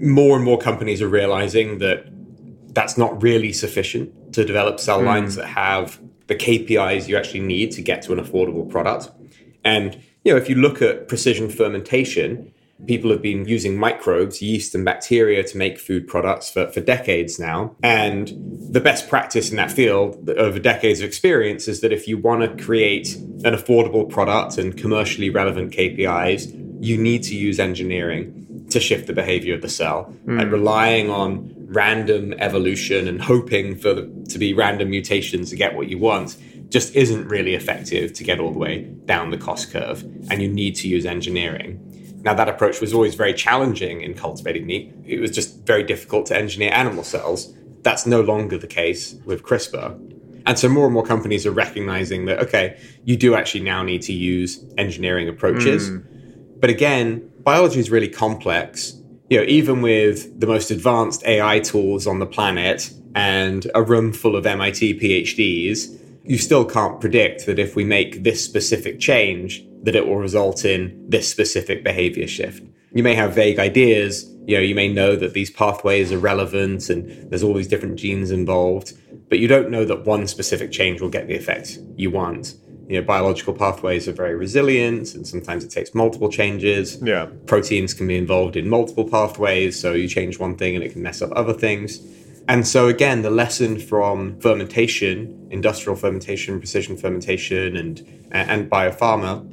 More 0.00 0.36
and 0.36 0.44
more 0.44 0.58
companies 0.58 1.02
are 1.02 1.08
realizing 1.08 1.78
that 1.78 2.06
that's 2.74 2.98
not 2.98 3.22
really 3.22 3.52
sufficient 3.52 4.34
to 4.34 4.44
develop 4.44 4.78
cell 4.80 5.00
mm. 5.00 5.06
lines 5.06 5.36
that 5.36 5.46
have 5.46 6.00
the 6.26 6.34
KPIs 6.34 7.08
you 7.08 7.16
actually 7.16 7.40
need 7.40 7.70
to 7.72 7.82
get 7.82 8.02
to 8.02 8.12
an 8.12 8.18
affordable 8.18 8.68
product. 8.68 9.10
And 9.64 10.02
you 10.24 10.32
know, 10.32 10.38
if 10.38 10.48
you 10.48 10.56
look 10.56 10.82
at 10.82 11.08
precision 11.08 11.48
fermentation, 11.48 12.52
People 12.84 13.10
have 13.10 13.22
been 13.22 13.46
using 13.46 13.78
microbes, 13.78 14.42
yeast 14.42 14.74
and 14.74 14.84
bacteria 14.84 15.42
to 15.42 15.56
make 15.56 15.78
food 15.78 16.06
products 16.06 16.50
for, 16.50 16.70
for 16.70 16.80
decades 16.80 17.38
now. 17.38 17.74
And 17.82 18.30
the 18.70 18.80
best 18.80 19.08
practice 19.08 19.50
in 19.50 19.56
that 19.56 19.72
field 19.72 20.28
over 20.28 20.58
decades 20.58 21.00
of 21.00 21.06
experience 21.06 21.68
is 21.68 21.80
that 21.80 21.90
if 21.90 22.06
you 22.06 22.18
want 22.18 22.42
to 22.42 22.62
create 22.62 23.16
an 23.16 23.54
affordable 23.54 24.08
product 24.08 24.58
and 24.58 24.76
commercially 24.76 25.30
relevant 25.30 25.72
KPIs, 25.72 26.84
you 26.84 26.98
need 26.98 27.22
to 27.24 27.34
use 27.34 27.58
engineering 27.58 28.45
to 28.76 28.80
shift 28.80 29.06
the 29.06 29.12
behavior 29.14 29.54
of 29.54 29.62
the 29.62 29.68
cell. 29.68 30.14
Mm. 30.26 30.38
Like 30.38 30.50
relying 30.52 31.10
on 31.10 31.54
random 31.68 32.34
evolution 32.38 33.08
and 33.08 33.20
hoping 33.20 33.74
for 33.74 33.94
the, 33.94 34.02
to 34.28 34.38
be 34.38 34.52
random 34.52 34.90
mutations 34.90 35.48
to 35.50 35.56
get 35.56 35.74
what 35.74 35.88
you 35.88 35.98
want 35.98 36.36
just 36.68 36.94
isn't 36.94 37.26
really 37.28 37.54
effective 37.54 38.12
to 38.12 38.22
get 38.22 38.38
all 38.38 38.52
the 38.52 38.58
way 38.58 38.82
down 39.06 39.30
the 39.30 39.38
cost 39.38 39.70
curve. 39.70 40.02
And 40.30 40.42
you 40.42 40.48
need 40.48 40.74
to 40.76 40.88
use 40.88 41.06
engineering. 41.06 41.80
Now, 42.22 42.34
that 42.34 42.48
approach 42.48 42.80
was 42.80 42.92
always 42.92 43.14
very 43.14 43.32
challenging 43.32 44.02
in 44.02 44.14
cultivating 44.14 44.66
meat. 44.66 44.92
It 45.06 45.20
was 45.20 45.30
just 45.30 45.60
very 45.60 45.82
difficult 45.82 46.26
to 46.26 46.36
engineer 46.36 46.72
animal 46.72 47.04
cells. 47.04 47.54
That's 47.82 48.04
no 48.04 48.20
longer 48.20 48.58
the 48.58 48.66
case 48.66 49.14
with 49.24 49.42
CRISPR. 49.42 50.42
And 50.44 50.58
so 50.58 50.68
more 50.68 50.84
and 50.84 50.92
more 50.92 51.04
companies 51.04 51.46
are 51.46 51.52
recognizing 51.52 52.26
that, 52.26 52.40
okay, 52.40 52.78
you 53.04 53.16
do 53.16 53.34
actually 53.34 53.62
now 53.62 53.82
need 53.82 54.02
to 54.02 54.12
use 54.12 54.62
engineering 54.76 55.28
approaches. 55.28 55.90
Mm. 55.90 56.60
But 56.60 56.70
again, 56.70 57.30
biology 57.46 57.78
is 57.78 57.92
really 57.92 58.08
complex. 58.08 59.00
You 59.30 59.38
know, 59.38 59.44
even 59.46 59.80
with 59.80 60.40
the 60.40 60.48
most 60.48 60.72
advanced 60.72 61.24
AI 61.24 61.60
tools 61.60 62.04
on 62.04 62.18
the 62.18 62.26
planet 62.26 62.92
and 63.14 63.70
a 63.72 63.82
room 63.84 64.12
full 64.12 64.34
of 64.34 64.44
MIT 64.44 64.98
PhDs, 64.98 65.96
you 66.24 66.38
still 66.38 66.64
can't 66.64 67.00
predict 67.00 67.46
that 67.46 67.60
if 67.60 67.76
we 67.76 67.84
make 67.84 68.24
this 68.24 68.44
specific 68.44 68.98
change, 68.98 69.64
that 69.84 69.94
it 69.94 70.08
will 70.08 70.16
result 70.16 70.64
in 70.64 71.08
this 71.08 71.30
specific 71.30 71.84
behavior 71.84 72.26
shift. 72.26 72.64
You 72.92 73.04
may 73.04 73.14
have 73.14 73.32
vague 73.32 73.60
ideas, 73.60 74.24
you 74.44 74.56
know, 74.56 74.62
you 74.62 74.74
may 74.74 74.88
know 74.88 75.14
that 75.14 75.32
these 75.32 75.50
pathways 75.50 76.10
are 76.10 76.18
relevant 76.18 76.90
and 76.90 77.30
there's 77.30 77.44
all 77.44 77.54
these 77.54 77.68
different 77.68 77.96
genes 77.96 78.32
involved, 78.32 78.92
but 79.28 79.38
you 79.38 79.46
don't 79.46 79.70
know 79.70 79.84
that 79.84 80.04
one 80.04 80.26
specific 80.26 80.72
change 80.72 81.00
will 81.00 81.10
get 81.10 81.28
the 81.28 81.36
effect 81.36 81.78
you 81.94 82.10
want. 82.10 82.56
You 82.88 83.00
know, 83.00 83.06
biological 83.06 83.52
pathways 83.52 84.06
are 84.06 84.12
very 84.12 84.36
resilient 84.36 85.14
and 85.14 85.26
sometimes 85.26 85.64
it 85.64 85.70
takes 85.70 85.92
multiple 85.92 86.30
changes. 86.30 86.98
Yeah. 87.02 87.26
Proteins 87.46 87.92
can 87.94 88.06
be 88.06 88.16
involved 88.16 88.56
in 88.56 88.68
multiple 88.68 89.08
pathways, 89.08 89.78
so 89.78 89.92
you 89.92 90.06
change 90.08 90.38
one 90.38 90.56
thing 90.56 90.76
and 90.76 90.84
it 90.84 90.92
can 90.92 91.02
mess 91.02 91.20
up 91.20 91.30
other 91.34 91.52
things. 91.52 92.00
And 92.48 92.66
so, 92.66 92.86
again, 92.86 93.22
the 93.22 93.30
lesson 93.30 93.80
from 93.80 94.38
fermentation, 94.38 95.48
industrial 95.50 95.96
fermentation, 95.96 96.60
precision 96.60 96.96
fermentation, 96.96 97.76
and, 97.76 98.06
and 98.30 98.70
biopharma 98.70 99.44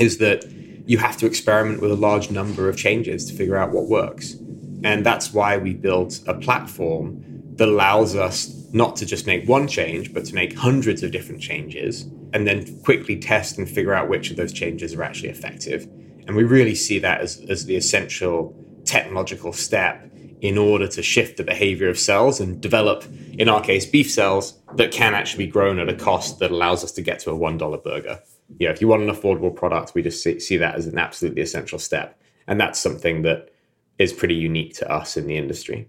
is 0.00 0.18
that 0.18 0.44
you 0.86 0.98
have 0.98 1.16
to 1.16 1.26
experiment 1.26 1.80
with 1.80 1.90
a 1.90 1.96
large 1.96 2.30
number 2.30 2.68
of 2.68 2.76
changes 2.76 3.26
to 3.26 3.34
figure 3.34 3.56
out 3.56 3.72
what 3.72 3.88
works. 3.88 4.36
And 4.84 5.04
that's 5.04 5.32
why 5.32 5.56
we 5.56 5.74
built 5.74 6.20
a 6.28 6.34
platform 6.34 7.24
that 7.56 7.68
allows 7.68 8.14
us 8.14 8.54
not 8.72 8.94
to 8.96 9.06
just 9.06 9.26
make 9.26 9.48
one 9.48 9.66
change, 9.66 10.14
but 10.14 10.24
to 10.26 10.34
make 10.34 10.56
hundreds 10.56 11.02
of 11.02 11.10
different 11.10 11.42
changes 11.42 12.06
and 12.32 12.46
then 12.46 12.80
quickly 12.82 13.18
test 13.18 13.58
and 13.58 13.68
figure 13.68 13.94
out 13.94 14.08
which 14.08 14.30
of 14.30 14.36
those 14.36 14.52
changes 14.52 14.94
are 14.94 15.02
actually 15.02 15.30
effective. 15.30 15.88
And 16.26 16.36
we 16.36 16.44
really 16.44 16.74
see 16.74 16.98
that 17.00 17.20
as, 17.20 17.40
as 17.48 17.66
the 17.66 17.76
essential 17.76 18.54
technological 18.84 19.52
step 19.52 20.10
in 20.40 20.56
order 20.56 20.88
to 20.88 21.02
shift 21.02 21.36
the 21.36 21.44
behavior 21.44 21.88
of 21.88 21.98
cells 21.98 22.40
and 22.40 22.60
develop, 22.60 23.04
in 23.32 23.48
our 23.48 23.60
case, 23.60 23.84
beef 23.84 24.10
cells 24.10 24.58
that 24.76 24.90
can 24.90 25.14
actually 25.14 25.44
be 25.46 25.50
grown 25.50 25.78
at 25.78 25.88
a 25.88 25.94
cost 25.94 26.38
that 26.38 26.50
allows 26.50 26.82
us 26.82 26.92
to 26.92 27.02
get 27.02 27.18
to 27.20 27.30
a 27.30 27.38
$1 27.38 27.84
burger. 27.84 28.20
Yeah, 28.58 28.70
if 28.70 28.80
you 28.80 28.88
want 28.88 29.02
an 29.02 29.10
affordable 29.10 29.54
product, 29.54 29.92
we 29.94 30.02
just 30.02 30.22
see, 30.22 30.40
see 30.40 30.56
that 30.56 30.76
as 30.76 30.86
an 30.86 30.98
absolutely 30.98 31.42
essential 31.42 31.78
step. 31.78 32.20
And 32.46 32.60
that's 32.60 32.80
something 32.80 33.22
that 33.22 33.50
is 33.98 34.12
pretty 34.12 34.34
unique 34.34 34.74
to 34.76 34.90
us 34.90 35.16
in 35.16 35.26
the 35.26 35.36
industry. 35.36 35.88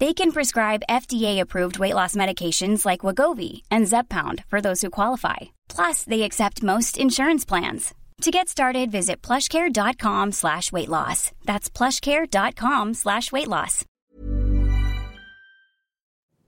They 0.00 0.14
can 0.14 0.32
prescribe 0.32 0.82
FDA-approved 0.88 1.78
weight 1.78 1.94
loss 1.94 2.14
medications 2.14 2.86
like 2.86 3.02
Wegovy 3.02 3.64
and 3.70 3.84
Zepbound 3.84 4.44
for 4.48 4.62
those 4.62 4.80
who 4.80 4.88
qualify. 4.88 5.36
Plus, 5.68 6.04
they 6.04 6.22
accept 6.22 6.62
most 6.62 6.96
insurance 6.96 7.44
plans. 7.44 7.92
To 8.22 8.30
get 8.30 8.48
started, 8.48 8.90
visit 8.90 9.20
plushcare.com 9.20 10.32
slash 10.32 10.72
weight 10.72 10.88
loss. 10.88 11.32
That's 11.44 11.68
plushcare.com 11.68 12.94
slash 12.94 13.30
weight 13.30 13.46
loss. 13.46 13.84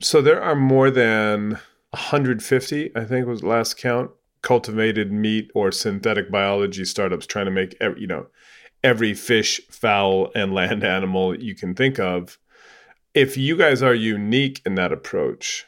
So 0.00 0.22
there 0.22 0.42
are 0.42 0.56
more 0.56 0.90
than 0.90 1.58
150, 1.90 2.96
I 2.96 3.04
think 3.04 3.26
was 3.26 3.42
last 3.42 3.76
count, 3.76 4.12
cultivated 4.40 5.12
meat 5.12 5.50
or 5.54 5.72
synthetic 5.72 6.30
biology 6.30 6.86
startups 6.86 7.26
trying 7.26 7.46
to 7.46 7.50
make, 7.50 7.76
every, 7.82 8.00
you 8.00 8.06
know, 8.06 8.28
every 8.82 9.12
fish, 9.12 9.60
fowl, 9.68 10.30
and 10.34 10.54
land 10.54 10.84
animal 10.96 11.38
you 11.38 11.54
can 11.54 11.74
think 11.74 11.98
of 11.98 12.38
if 13.14 13.36
you 13.36 13.56
guys 13.56 13.82
are 13.82 13.94
unique 13.94 14.60
in 14.64 14.74
that 14.76 14.92
approach, 14.92 15.66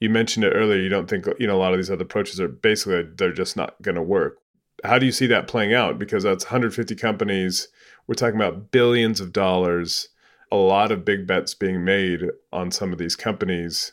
you 0.00 0.10
mentioned 0.10 0.44
it 0.44 0.50
earlier. 0.50 0.80
You 0.80 0.88
don't 0.88 1.08
think 1.08 1.26
you 1.38 1.46
know 1.46 1.56
a 1.56 1.58
lot 1.58 1.72
of 1.72 1.78
these 1.78 1.90
other 1.90 2.04
approaches 2.04 2.40
are 2.40 2.48
basically 2.48 3.04
they're 3.16 3.32
just 3.32 3.56
not 3.56 3.80
going 3.82 3.94
to 3.94 4.02
work. 4.02 4.38
How 4.84 4.98
do 4.98 5.06
you 5.06 5.12
see 5.12 5.26
that 5.28 5.48
playing 5.48 5.72
out? 5.72 5.98
Because 5.98 6.22
that's 6.22 6.44
150 6.44 6.94
companies. 6.96 7.68
We're 8.06 8.14
talking 8.14 8.36
about 8.36 8.70
billions 8.70 9.20
of 9.20 9.32
dollars. 9.32 10.08
A 10.52 10.56
lot 10.56 10.92
of 10.92 11.04
big 11.04 11.26
bets 11.26 11.54
being 11.54 11.84
made 11.84 12.22
on 12.52 12.70
some 12.70 12.92
of 12.92 12.98
these 12.98 13.16
companies. 13.16 13.92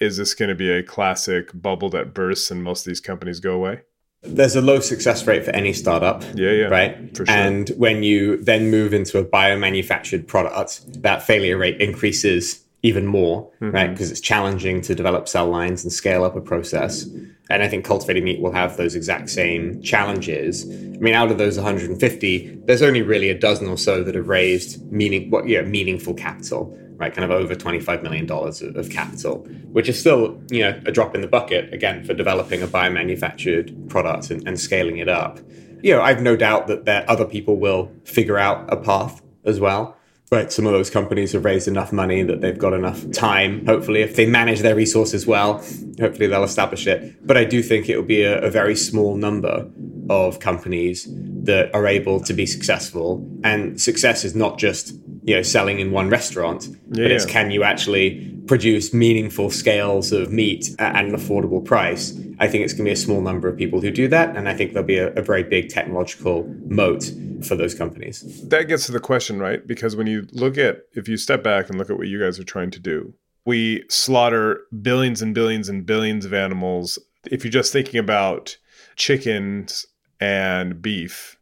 Is 0.00 0.16
this 0.16 0.34
going 0.34 0.48
to 0.48 0.54
be 0.54 0.70
a 0.70 0.82
classic 0.82 1.50
bubble 1.54 1.90
that 1.90 2.14
bursts 2.14 2.50
and 2.50 2.64
most 2.64 2.86
of 2.86 2.90
these 2.90 3.00
companies 3.00 3.38
go 3.38 3.52
away? 3.52 3.82
There's 4.22 4.56
a 4.56 4.60
low 4.60 4.80
success 4.80 5.26
rate 5.26 5.44
for 5.44 5.50
any 5.52 5.72
startup. 5.72 6.22
Yeah, 6.34 6.50
yeah. 6.50 6.64
Right. 6.66 7.16
For 7.16 7.26
sure. 7.26 7.34
And 7.34 7.68
when 7.70 8.02
you 8.02 8.36
then 8.42 8.70
move 8.70 8.92
into 8.92 9.18
a 9.18 9.24
biomanufactured 9.24 10.26
product, 10.26 11.02
that 11.02 11.22
failure 11.22 11.56
rate 11.56 11.80
increases 11.80 12.64
even 12.82 13.06
more, 13.06 13.50
mm-hmm. 13.60 13.70
right? 13.70 13.90
Because 13.90 14.10
it's 14.10 14.20
challenging 14.20 14.80
to 14.82 14.94
develop 14.94 15.28
cell 15.28 15.48
lines 15.48 15.84
and 15.84 15.92
scale 15.92 16.24
up 16.24 16.36
a 16.36 16.40
process. 16.40 17.04
And 17.50 17.62
I 17.62 17.68
think 17.68 17.84
cultivated 17.84 18.22
meat 18.22 18.40
will 18.40 18.52
have 18.52 18.76
those 18.76 18.94
exact 18.94 19.28
same 19.28 19.82
challenges. 19.82 20.64
I 20.64 20.98
mean, 20.98 21.14
out 21.14 21.30
of 21.30 21.38
those 21.38 21.56
150, 21.56 22.60
there's 22.64 22.82
only 22.82 23.02
really 23.02 23.28
a 23.28 23.38
dozen 23.38 23.68
or 23.68 23.76
so 23.76 24.02
that 24.04 24.14
have 24.14 24.28
raised 24.28 24.90
meaning, 24.90 25.30
what, 25.30 25.48
yeah, 25.48 25.62
meaningful 25.62 26.14
capital 26.14 26.76
right? 27.00 27.14
Kind 27.14 27.24
of 27.24 27.30
over 27.30 27.54
$25 27.54 28.02
million 28.02 28.30
of, 28.30 28.90
capital, 28.90 29.38
which 29.72 29.88
is 29.88 29.98
still, 29.98 30.38
you 30.50 30.60
know, 30.60 30.78
a 30.84 30.92
drop 30.92 31.14
in 31.14 31.22
the 31.22 31.26
bucket, 31.26 31.72
again, 31.72 32.04
for 32.04 32.12
developing 32.12 32.62
a 32.62 32.66
biomanufactured 32.66 33.88
product 33.88 34.30
and, 34.30 34.46
and 34.46 34.60
scaling 34.60 34.98
it 34.98 35.08
up. 35.08 35.40
You 35.82 35.94
know, 35.94 36.02
I've 36.02 36.20
no 36.20 36.36
doubt 36.36 36.66
that 36.66 36.84
there, 36.84 37.08
other 37.08 37.24
people 37.24 37.56
will 37.56 37.90
figure 38.04 38.36
out 38.36 38.70
a 38.70 38.76
path 38.76 39.22
as 39.44 39.58
well. 39.58 39.96
Right, 40.32 40.52
some 40.52 40.64
of 40.64 40.72
those 40.72 40.90
companies 40.90 41.32
have 41.32 41.44
raised 41.44 41.66
enough 41.66 41.92
money 41.92 42.22
that 42.22 42.40
they've 42.40 42.56
got 42.56 42.72
enough 42.72 43.10
time. 43.10 43.66
Hopefully, 43.66 44.02
if 44.02 44.14
they 44.14 44.26
manage 44.26 44.60
their 44.60 44.76
resources 44.76 45.26
well, 45.26 45.54
hopefully 45.98 46.28
they'll 46.28 46.44
establish 46.44 46.86
it. 46.86 47.26
But 47.26 47.36
I 47.36 47.44
do 47.44 47.64
think 47.64 47.88
it 47.88 47.96
will 47.96 48.04
be 48.04 48.22
a, 48.22 48.40
a 48.40 48.48
very 48.48 48.76
small 48.76 49.16
number 49.16 49.68
of 50.08 50.38
companies 50.38 51.08
that 51.10 51.74
are 51.74 51.84
able 51.84 52.20
to 52.20 52.32
be 52.32 52.46
successful. 52.46 53.28
And 53.42 53.80
success 53.80 54.24
is 54.24 54.36
not 54.36 54.56
just 54.56 54.94
you 55.24 55.34
know 55.34 55.42
selling 55.42 55.80
in 55.80 55.90
one 55.90 56.08
restaurant, 56.08 56.68
yeah, 56.68 56.76
but 57.02 57.10
it's 57.10 57.26
can 57.26 57.50
you 57.50 57.64
actually 57.64 58.39
produce 58.50 58.92
meaningful 58.92 59.48
scales 59.48 60.10
of 60.10 60.32
meat 60.32 60.74
at 60.80 61.04
an 61.04 61.12
affordable 61.12 61.64
price. 61.64 62.18
I 62.40 62.48
think 62.48 62.64
it's 62.64 62.72
going 62.72 62.84
to 62.84 62.88
be 62.88 62.92
a 62.92 62.96
small 62.96 63.20
number 63.20 63.48
of 63.48 63.56
people 63.56 63.80
who 63.80 63.92
do 63.92 64.08
that. 64.08 64.36
And 64.36 64.48
I 64.48 64.54
think 64.56 64.72
there'll 64.72 64.84
be 64.84 64.98
a, 64.98 65.12
a 65.12 65.22
very 65.22 65.44
big 65.44 65.68
technological 65.68 66.52
moat 66.66 67.12
for 67.46 67.54
those 67.54 67.76
companies. 67.76 68.48
That 68.48 68.64
gets 68.64 68.86
to 68.86 68.92
the 68.92 68.98
question, 68.98 69.38
right? 69.38 69.64
Because 69.64 69.94
when 69.94 70.08
you 70.08 70.26
look 70.32 70.58
at, 70.58 70.78
if 70.94 71.06
you 71.06 71.16
step 71.16 71.44
back 71.44 71.68
and 71.68 71.78
look 71.78 71.90
at 71.90 71.96
what 71.96 72.08
you 72.08 72.18
guys 72.18 72.40
are 72.40 72.44
trying 72.44 72.72
to 72.72 72.80
do, 72.80 73.14
we 73.46 73.84
slaughter 73.88 74.62
billions 74.82 75.22
and 75.22 75.32
billions 75.32 75.68
and 75.68 75.86
billions 75.86 76.24
of 76.24 76.34
animals. 76.34 76.98
If 77.30 77.44
you're 77.44 77.52
just 77.52 77.72
thinking 77.72 78.00
about 78.00 78.56
chickens 78.96 79.86
and 80.18 80.82
beef 80.82 81.38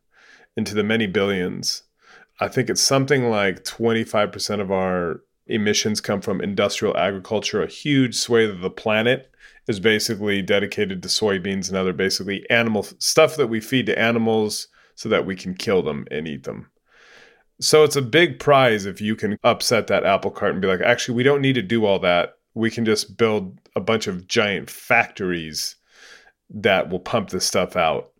into 0.58 0.74
the 0.74 0.84
many 0.84 1.06
billions, 1.06 1.84
I 2.38 2.48
think 2.48 2.68
it's 2.68 2.82
something 2.82 3.30
like 3.30 3.64
25% 3.64 4.60
of 4.60 4.70
our 4.70 5.22
emissions 5.48 6.00
come 6.00 6.20
from 6.20 6.40
industrial 6.40 6.96
agriculture. 6.96 7.62
A 7.62 7.68
huge 7.68 8.14
swathe 8.14 8.50
of 8.50 8.60
the 8.60 8.70
planet 8.70 9.30
is 9.66 9.80
basically 9.80 10.42
dedicated 10.42 11.02
to 11.02 11.08
soybeans 11.08 11.68
and 11.68 11.76
other 11.76 11.92
basically 11.92 12.48
animal 12.50 12.84
stuff 12.98 13.36
that 13.36 13.48
we 13.48 13.60
feed 13.60 13.86
to 13.86 13.98
animals 13.98 14.68
so 14.94 15.08
that 15.08 15.26
we 15.26 15.36
can 15.36 15.54
kill 15.54 15.82
them 15.82 16.06
and 16.10 16.26
eat 16.26 16.44
them. 16.44 16.70
So 17.60 17.82
it's 17.82 17.96
a 17.96 18.02
big 18.02 18.38
prize 18.38 18.86
if 18.86 19.00
you 19.00 19.16
can 19.16 19.36
upset 19.42 19.88
that 19.88 20.04
apple 20.04 20.30
cart 20.30 20.52
and 20.52 20.62
be 20.62 20.68
like, 20.68 20.80
actually, 20.80 21.16
we 21.16 21.22
don't 21.22 21.42
need 21.42 21.54
to 21.54 21.62
do 21.62 21.84
all 21.84 21.98
that. 22.00 22.38
We 22.54 22.70
can 22.70 22.84
just 22.84 23.16
build 23.16 23.58
a 23.74 23.80
bunch 23.80 24.06
of 24.06 24.26
giant 24.26 24.70
factories 24.70 25.76
that 26.50 26.88
will 26.88 27.00
pump 27.00 27.30
this 27.30 27.44
stuff 27.44 27.76
out. 27.76 28.12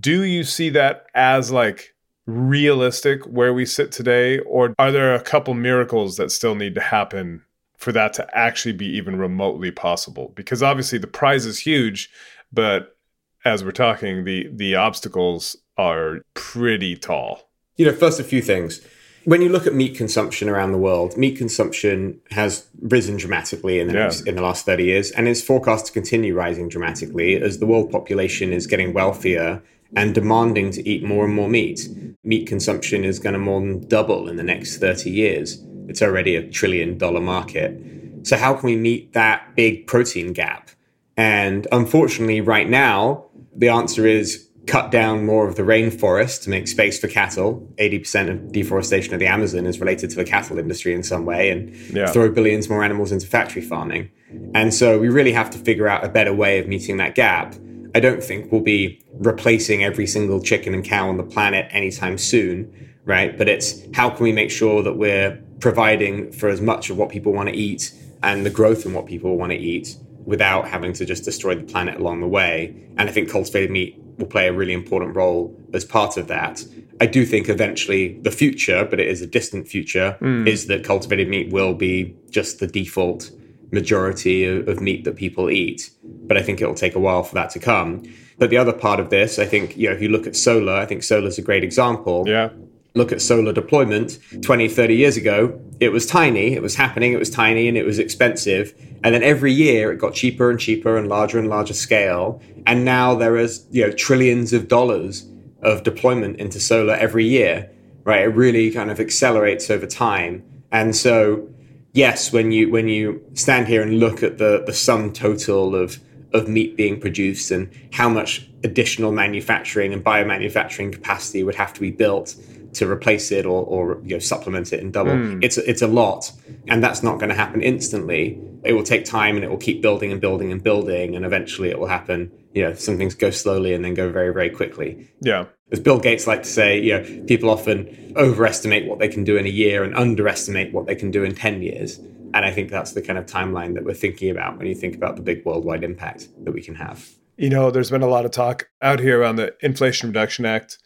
Do 0.00 0.22
you 0.22 0.44
see 0.44 0.70
that 0.70 1.06
as 1.14 1.50
like 1.50 1.93
realistic 2.26 3.24
where 3.24 3.52
we 3.52 3.66
sit 3.66 3.92
today? 3.92 4.38
Or 4.40 4.74
are 4.78 4.92
there 4.92 5.14
a 5.14 5.20
couple 5.20 5.54
miracles 5.54 6.16
that 6.16 6.30
still 6.30 6.54
need 6.54 6.74
to 6.74 6.80
happen 6.80 7.42
for 7.76 7.92
that 7.92 8.12
to 8.14 8.38
actually 8.38 8.72
be 8.72 8.86
even 8.86 9.16
remotely 9.16 9.70
possible? 9.70 10.32
Because 10.34 10.62
obviously 10.62 10.98
the 10.98 11.06
prize 11.06 11.46
is 11.46 11.58
huge, 11.58 12.10
but 12.52 12.96
as 13.44 13.62
we're 13.62 13.72
talking, 13.72 14.24
the 14.24 14.48
the 14.52 14.74
obstacles 14.74 15.56
are 15.76 16.20
pretty 16.34 16.96
tall. 16.96 17.50
You 17.76 17.86
know, 17.86 17.92
first 17.92 18.20
a 18.20 18.24
few 18.24 18.40
things. 18.40 18.80
When 19.24 19.40
you 19.40 19.48
look 19.48 19.66
at 19.66 19.74
meat 19.74 19.96
consumption 19.96 20.50
around 20.50 20.72
the 20.72 20.78
world, 20.78 21.16
meat 21.16 21.38
consumption 21.38 22.20
has 22.30 22.66
risen 22.82 23.16
dramatically 23.16 23.80
in 23.80 23.88
the, 23.88 23.94
yeah. 23.94 24.02
next, 24.02 24.20
in 24.26 24.36
the 24.36 24.42
last 24.42 24.66
30 24.66 24.84
years 24.84 25.10
and 25.12 25.26
is 25.26 25.42
forecast 25.42 25.86
to 25.86 25.92
continue 25.92 26.34
rising 26.34 26.68
dramatically 26.68 27.40
as 27.40 27.58
the 27.58 27.64
world 27.66 27.90
population 27.90 28.52
is 28.52 28.66
getting 28.66 28.92
wealthier 28.92 29.62
and 29.96 30.14
demanding 30.14 30.70
to 30.72 30.86
eat 30.86 31.02
more 31.02 31.24
and 31.24 31.34
more 31.34 31.48
meat. 31.48 31.88
Meat 32.24 32.46
consumption 32.46 33.04
is 33.04 33.18
going 33.18 33.34
to 33.34 33.38
more 33.38 33.60
than 33.60 33.86
double 33.86 34.28
in 34.28 34.36
the 34.36 34.42
next 34.42 34.78
30 34.78 35.10
years. 35.10 35.62
It's 35.88 36.02
already 36.02 36.36
a 36.36 36.48
trillion 36.48 36.96
dollar 36.96 37.20
market. 37.20 37.78
So, 38.22 38.36
how 38.38 38.54
can 38.54 38.66
we 38.66 38.76
meet 38.76 39.12
that 39.12 39.54
big 39.54 39.86
protein 39.86 40.32
gap? 40.32 40.70
And 41.16 41.66
unfortunately, 41.70 42.40
right 42.40 42.68
now, 42.68 43.26
the 43.54 43.68
answer 43.68 44.06
is 44.06 44.48
cut 44.66 44.90
down 44.90 45.26
more 45.26 45.46
of 45.46 45.56
the 45.56 45.62
rainforest 45.62 46.42
to 46.42 46.50
make 46.50 46.66
space 46.68 46.98
for 46.98 47.06
cattle. 47.06 47.68
80% 47.76 48.30
of 48.30 48.52
deforestation 48.52 49.12
of 49.12 49.20
the 49.20 49.26
Amazon 49.26 49.66
is 49.66 49.78
related 49.78 50.10
to 50.10 50.16
the 50.16 50.24
cattle 50.24 50.58
industry 50.58 50.94
in 50.94 51.02
some 51.02 51.26
way, 51.26 51.50
and 51.50 51.74
yeah. 51.94 52.06
throw 52.06 52.30
billions 52.30 52.68
more 52.68 52.82
animals 52.82 53.12
into 53.12 53.26
factory 53.26 53.62
farming. 53.62 54.10
And 54.54 54.72
so 54.72 54.98
we 54.98 55.08
really 55.08 55.32
have 55.32 55.50
to 55.50 55.58
figure 55.58 55.86
out 55.86 56.04
a 56.04 56.08
better 56.08 56.32
way 56.32 56.58
of 56.58 56.66
meeting 56.66 56.96
that 56.96 57.14
gap. 57.14 57.54
I 57.94 58.00
don't 58.00 58.22
think 58.22 58.50
we'll 58.50 58.60
be 58.60 59.02
replacing 59.12 59.84
every 59.84 60.06
single 60.06 60.40
chicken 60.40 60.74
and 60.74 60.84
cow 60.84 61.08
on 61.08 61.16
the 61.16 61.22
planet 61.22 61.68
anytime 61.70 62.18
soon, 62.18 62.94
right? 63.04 63.36
But 63.38 63.48
it's 63.48 63.82
how 63.94 64.10
can 64.10 64.24
we 64.24 64.32
make 64.32 64.50
sure 64.50 64.82
that 64.82 64.94
we're 64.94 65.40
providing 65.60 66.32
for 66.32 66.48
as 66.48 66.60
much 66.60 66.90
of 66.90 66.98
what 66.98 67.08
people 67.08 67.32
want 67.32 67.48
to 67.48 67.54
eat 67.54 67.92
and 68.22 68.44
the 68.44 68.50
growth 68.50 68.84
in 68.84 68.92
what 68.92 69.06
people 69.06 69.36
want 69.36 69.52
to 69.52 69.58
eat 69.58 69.96
without 70.24 70.66
having 70.66 70.92
to 70.94 71.04
just 71.04 71.24
destroy 71.24 71.54
the 71.54 71.62
planet 71.62 72.00
along 72.00 72.20
the 72.20 72.28
way. 72.28 72.74
And 72.96 73.08
I 73.08 73.12
think 73.12 73.30
cultivated 73.30 73.70
meat 73.70 74.02
will 74.18 74.26
play 74.26 74.48
a 74.48 74.52
really 74.52 74.72
important 74.72 75.14
role 75.14 75.56
as 75.72 75.84
part 75.84 76.16
of 76.16 76.28
that. 76.28 76.64
I 77.00 77.06
do 77.06 77.26
think 77.26 77.48
eventually 77.48 78.18
the 78.20 78.30
future, 78.30 78.84
but 78.84 79.00
it 79.00 79.08
is 79.08 79.20
a 79.20 79.26
distant 79.26 79.68
future, 79.68 80.16
mm. 80.20 80.46
is 80.46 80.66
that 80.66 80.84
cultivated 80.84 81.28
meat 81.28 81.52
will 81.52 81.74
be 81.74 82.16
just 82.30 82.60
the 82.60 82.66
default 82.66 83.30
majority 83.72 84.44
of, 84.44 84.68
of, 84.68 84.80
meat 84.80 85.04
that 85.04 85.16
people 85.16 85.50
eat. 85.50 85.90
But 86.02 86.36
I 86.36 86.42
think 86.42 86.60
it'll 86.60 86.74
take 86.74 86.94
a 86.94 87.00
while 87.00 87.22
for 87.22 87.34
that 87.34 87.50
to 87.50 87.58
come. 87.58 88.02
But 88.38 88.50
the 88.50 88.56
other 88.56 88.72
part 88.72 89.00
of 89.00 89.10
this, 89.10 89.38
I 89.38 89.46
think, 89.46 89.76
you 89.76 89.88
know, 89.88 89.94
if 89.94 90.02
you 90.02 90.08
look 90.08 90.26
at 90.26 90.36
solar, 90.36 90.74
I 90.74 90.86
think 90.86 91.02
solar 91.02 91.28
is 91.28 91.38
a 91.38 91.42
great 91.42 91.64
example. 91.64 92.24
Yeah. 92.26 92.50
Look 92.94 93.10
at 93.10 93.20
solar 93.20 93.52
deployment 93.52 94.18
20, 94.42 94.68
30 94.68 94.94
years 94.94 95.16
ago, 95.16 95.60
it 95.80 95.90
was 95.90 96.06
tiny, 96.06 96.52
it 96.52 96.62
was 96.62 96.76
happening, 96.76 97.12
it 97.12 97.18
was 97.18 97.28
tiny, 97.28 97.66
and 97.66 97.76
it 97.76 97.84
was 97.84 97.98
expensive. 97.98 98.72
And 99.02 99.14
then 99.14 99.22
every 99.22 99.52
year 99.52 99.92
it 99.92 99.98
got 99.98 100.14
cheaper 100.14 100.50
and 100.50 100.60
cheaper 100.60 100.96
and 100.96 101.08
larger 101.08 101.38
and 101.38 101.48
larger 101.48 101.74
scale. 101.74 102.40
And 102.66 102.84
now 102.84 103.14
there 103.14 103.36
is, 103.36 103.66
you 103.70 103.84
know, 103.84 103.92
trillions 103.92 104.52
of 104.52 104.68
dollars 104.68 105.26
of 105.62 105.82
deployment 105.82 106.38
into 106.38 106.60
solar 106.60 106.94
every 106.94 107.26
year, 107.26 107.70
right? 108.04 108.22
It 108.22 108.28
really 108.28 108.70
kind 108.70 108.90
of 108.90 109.00
accelerates 109.00 109.70
over 109.70 109.86
time. 109.86 110.44
And 110.70 110.94
so 110.94 111.48
yes, 111.94 112.32
when 112.32 112.52
you 112.52 112.70
when 112.70 112.88
you 112.88 113.24
stand 113.32 113.66
here 113.66 113.80
and 113.80 113.98
look 113.98 114.22
at 114.22 114.36
the 114.36 114.62
the 114.66 114.74
sum 114.74 115.12
total 115.12 115.74
of 115.74 115.98
of 116.34 116.48
meat 116.48 116.76
being 116.76 117.00
produced 117.00 117.50
and 117.50 117.70
how 117.92 118.08
much 118.08 118.48
additional 118.64 119.12
manufacturing 119.12 119.94
and 119.94 120.04
biomanufacturing 120.04 120.92
capacity 120.92 121.42
would 121.44 121.54
have 121.54 121.72
to 121.72 121.80
be 121.80 121.92
built 121.92 122.34
to 122.74 122.90
replace 122.90 123.30
it 123.30 123.46
or, 123.46 123.64
or 123.64 124.00
you 124.02 124.16
know, 124.16 124.18
supplement 124.18 124.72
it 124.72 124.80
and 124.80 124.92
double. 124.92 125.12
Mm. 125.12 125.44
It's 125.44 125.56
it's 125.58 125.80
a 125.80 125.86
lot, 125.86 126.32
and 126.68 126.82
that's 126.82 127.02
not 127.02 127.18
going 127.18 127.28
to 127.28 127.34
happen 127.34 127.62
instantly. 127.62 128.38
It 128.64 128.72
will 128.72 128.82
take 128.82 129.04
time, 129.04 129.36
and 129.36 129.44
it 129.44 129.48
will 129.48 129.58
keep 129.58 129.80
building 129.80 130.12
and 130.12 130.20
building 130.20 130.52
and 130.52 130.62
building, 130.62 131.14
and 131.14 131.24
eventually 131.24 131.70
it 131.70 131.78
will 131.78 131.86
happen. 131.86 132.32
You 132.52 132.64
know, 132.64 132.74
some 132.74 132.98
things 132.98 133.14
go 133.14 133.30
slowly 133.30 133.72
and 133.72 133.84
then 133.84 133.94
go 133.94 134.10
very 134.10 134.32
very 134.32 134.50
quickly. 134.50 135.08
Yeah, 135.20 135.46
as 135.72 135.80
Bill 135.80 135.98
Gates 135.98 136.26
like 136.26 136.42
to 136.42 136.48
say, 136.48 136.80
you 136.80 136.92
know, 136.92 137.24
people 137.26 137.50
often 137.50 138.12
overestimate 138.16 138.86
what 138.86 138.98
they 138.98 139.08
can 139.08 139.24
do 139.24 139.36
in 139.36 139.46
a 139.46 139.50
year 139.50 139.82
and 139.82 139.94
underestimate 139.96 140.72
what 140.72 140.86
they 140.86 140.94
can 140.94 141.10
do 141.10 141.24
in 141.24 141.34
10 141.34 141.62
years. 141.62 141.98
And 142.34 142.44
I 142.44 142.50
think 142.50 142.70
that's 142.70 142.92
the 142.92 143.02
kind 143.02 143.18
of 143.18 143.26
timeline 143.26 143.74
that 143.74 143.84
we're 143.84 143.94
thinking 143.94 144.30
about 144.30 144.58
when 144.58 144.66
you 144.66 144.74
think 144.74 144.94
about 144.94 145.16
the 145.16 145.22
big 145.22 145.44
worldwide 145.44 145.84
impact 145.84 146.28
that 146.44 146.52
we 146.52 146.62
can 146.62 146.74
have. 146.74 147.08
You 147.36 147.48
know, 147.48 147.70
there's 147.70 147.90
been 147.90 148.02
a 148.02 148.08
lot 148.08 148.24
of 148.24 148.30
talk 148.30 148.68
out 148.82 149.00
here 149.00 149.20
around 149.20 149.36
the 149.36 149.54
Inflation 149.60 150.08
Reduction 150.08 150.44
Act. 150.44 150.78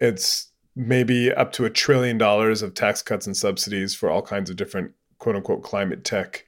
It's 0.00 0.50
maybe 0.74 1.32
up 1.32 1.52
to 1.52 1.64
a 1.64 1.70
trillion 1.70 2.18
dollars 2.18 2.62
of 2.62 2.74
tax 2.74 3.02
cuts 3.02 3.26
and 3.26 3.36
subsidies 3.36 3.94
for 3.94 4.10
all 4.10 4.22
kinds 4.22 4.50
of 4.50 4.56
different 4.56 4.92
quote 5.18 5.36
unquote 5.36 5.62
climate 5.62 6.04
tech 6.04 6.46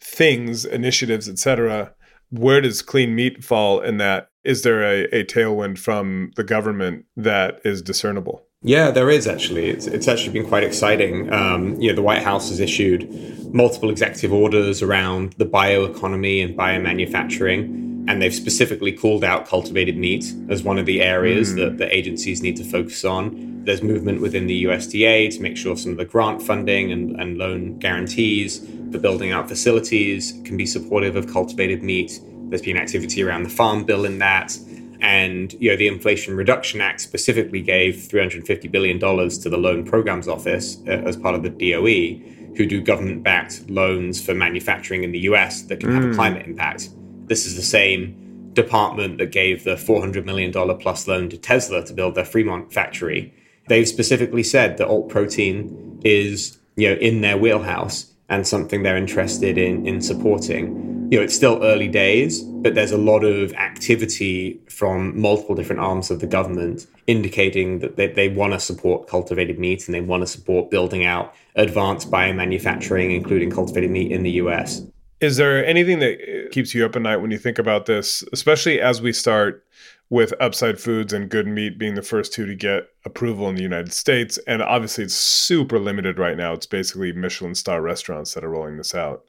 things, 0.00 0.64
initiatives, 0.64 1.28
etc. 1.28 1.94
Where 2.30 2.60
does 2.60 2.82
clean 2.82 3.14
meat 3.14 3.44
fall 3.44 3.80
in 3.80 3.98
that 3.98 4.31
is 4.44 4.62
there 4.62 4.82
a, 4.82 5.04
a 5.14 5.24
tailwind 5.24 5.78
from 5.78 6.32
the 6.36 6.44
government 6.44 7.06
that 7.16 7.60
is 7.64 7.82
discernible? 7.82 8.44
Yeah, 8.62 8.90
there 8.90 9.10
is 9.10 9.26
actually. 9.26 9.70
It's, 9.70 9.86
it's 9.86 10.06
actually 10.06 10.32
been 10.32 10.48
quite 10.48 10.62
exciting. 10.62 11.32
Um, 11.32 11.80
you 11.80 11.88
know, 11.88 11.96
the 11.96 12.02
White 12.02 12.22
House 12.22 12.48
has 12.48 12.60
issued 12.60 13.52
multiple 13.52 13.90
executive 13.90 14.32
orders 14.32 14.82
around 14.82 15.32
the 15.34 15.46
bioeconomy 15.46 16.44
and 16.44 16.56
biomanufacturing, 16.56 18.06
and 18.08 18.22
they've 18.22 18.34
specifically 18.34 18.92
called 18.92 19.24
out 19.24 19.46
cultivated 19.46 19.96
meat 19.96 20.32
as 20.48 20.62
one 20.62 20.78
of 20.78 20.86
the 20.86 21.02
areas 21.02 21.52
mm. 21.52 21.56
that 21.56 21.78
the 21.78 21.94
agencies 21.94 22.40
need 22.40 22.56
to 22.56 22.64
focus 22.64 23.04
on. 23.04 23.64
There's 23.64 23.82
movement 23.82 24.20
within 24.20 24.46
the 24.46 24.64
USDA 24.64 25.34
to 25.34 25.40
make 25.40 25.56
sure 25.56 25.76
some 25.76 25.92
of 25.92 25.98
the 25.98 26.04
grant 26.04 26.40
funding 26.40 26.92
and, 26.92 27.20
and 27.20 27.38
loan 27.38 27.78
guarantees 27.78 28.64
for 28.92 28.98
building 28.98 29.32
out 29.32 29.48
facilities 29.48 30.32
can 30.44 30.56
be 30.56 30.66
supportive 30.66 31.16
of 31.16 31.26
cultivated 31.32 31.82
meat 31.82 32.20
there's 32.48 32.62
been 32.62 32.76
activity 32.76 33.22
around 33.22 33.44
the 33.44 33.50
Farm 33.50 33.84
Bill 33.84 34.04
in 34.04 34.18
that. 34.18 34.56
And 35.00 35.52
you 35.54 35.70
know, 35.70 35.76
the 35.76 35.88
Inflation 35.88 36.36
Reduction 36.36 36.80
Act 36.80 37.00
specifically 37.00 37.60
gave 37.60 37.96
$350 37.96 38.70
billion 38.70 38.98
to 39.00 39.50
the 39.50 39.56
Loan 39.56 39.84
Programs 39.84 40.28
Office 40.28 40.78
uh, 40.86 40.90
as 40.90 41.16
part 41.16 41.34
of 41.34 41.42
the 41.42 41.50
DOE, 41.50 42.54
who 42.56 42.66
do 42.66 42.80
government 42.80 43.22
backed 43.22 43.68
loans 43.68 44.24
for 44.24 44.34
manufacturing 44.34 45.02
in 45.02 45.10
the 45.10 45.18
US 45.20 45.62
that 45.62 45.80
can 45.80 45.90
mm. 45.90 45.94
have 45.94 46.04
a 46.04 46.08
mm. 46.08 46.14
climate 46.14 46.46
impact. 46.46 46.90
This 47.26 47.46
is 47.46 47.56
the 47.56 47.62
same 47.62 48.50
department 48.52 49.18
that 49.18 49.32
gave 49.32 49.64
the 49.64 49.74
$400 49.74 50.24
million 50.24 50.52
plus 50.78 51.08
loan 51.08 51.28
to 51.30 51.38
Tesla 51.38 51.84
to 51.84 51.92
build 51.92 52.14
their 52.14 52.24
Fremont 52.24 52.72
factory. 52.72 53.34
They've 53.68 53.88
specifically 53.88 54.42
said 54.42 54.76
that 54.76 54.88
alt 54.88 55.08
protein 55.08 56.00
is 56.04 56.58
you 56.76 56.90
know, 56.90 56.96
in 56.96 57.22
their 57.22 57.38
wheelhouse 57.38 58.12
and 58.28 58.46
something 58.46 58.82
they're 58.82 58.96
interested 58.96 59.58
in, 59.58 59.86
in 59.86 60.00
supporting 60.00 60.91
you 61.12 61.18
know, 61.18 61.24
it's 61.24 61.34
still 61.34 61.62
early 61.62 61.88
days, 61.88 62.40
but 62.40 62.74
there's 62.74 62.90
a 62.90 62.96
lot 62.96 63.22
of 63.22 63.52
activity 63.52 64.58
from 64.70 65.20
multiple 65.20 65.54
different 65.54 65.82
arms 65.82 66.10
of 66.10 66.20
the 66.20 66.26
government 66.26 66.86
indicating 67.06 67.80
that 67.80 67.96
they, 67.96 68.06
they 68.06 68.30
want 68.30 68.54
to 68.54 68.58
support 68.58 69.08
cultivated 69.08 69.58
meat 69.58 69.86
and 69.86 69.94
they 69.94 70.00
want 70.00 70.22
to 70.22 70.26
support 70.26 70.70
building 70.70 71.04
out 71.04 71.34
advanced 71.54 72.10
biomanufacturing, 72.10 73.14
including 73.14 73.50
cultivated 73.50 73.90
meat 73.90 74.10
in 74.10 74.22
the 74.22 74.30
US. 74.30 74.86
Is 75.20 75.36
there 75.36 75.62
anything 75.66 75.98
that 75.98 76.14
uh, 76.14 76.48
keeps 76.50 76.74
you 76.74 76.82
up 76.86 76.96
at 76.96 77.02
night 77.02 77.18
when 77.18 77.30
you 77.30 77.36
think 77.36 77.58
about 77.58 77.84
this, 77.84 78.24
especially 78.32 78.80
as 78.80 79.02
we 79.02 79.12
start 79.12 79.66
with 80.08 80.32
Upside 80.40 80.80
Foods 80.80 81.12
and 81.12 81.28
Good 81.28 81.46
Meat 81.46 81.78
being 81.78 81.94
the 81.94 82.00
first 82.00 82.32
two 82.32 82.46
to 82.46 82.54
get 82.54 82.88
approval 83.04 83.50
in 83.50 83.54
the 83.54 83.62
United 83.62 83.92
States? 83.92 84.38
And 84.46 84.62
obviously, 84.62 85.04
it's 85.04 85.14
super 85.14 85.78
limited 85.78 86.18
right 86.18 86.38
now. 86.38 86.54
It's 86.54 86.64
basically 86.64 87.12
Michelin 87.12 87.54
star 87.54 87.82
restaurants 87.82 88.32
that 88.32 88.44
are 88.44 88.48
rolling 88.48 88.78
this 88.78 88.94
out 88.94 89.26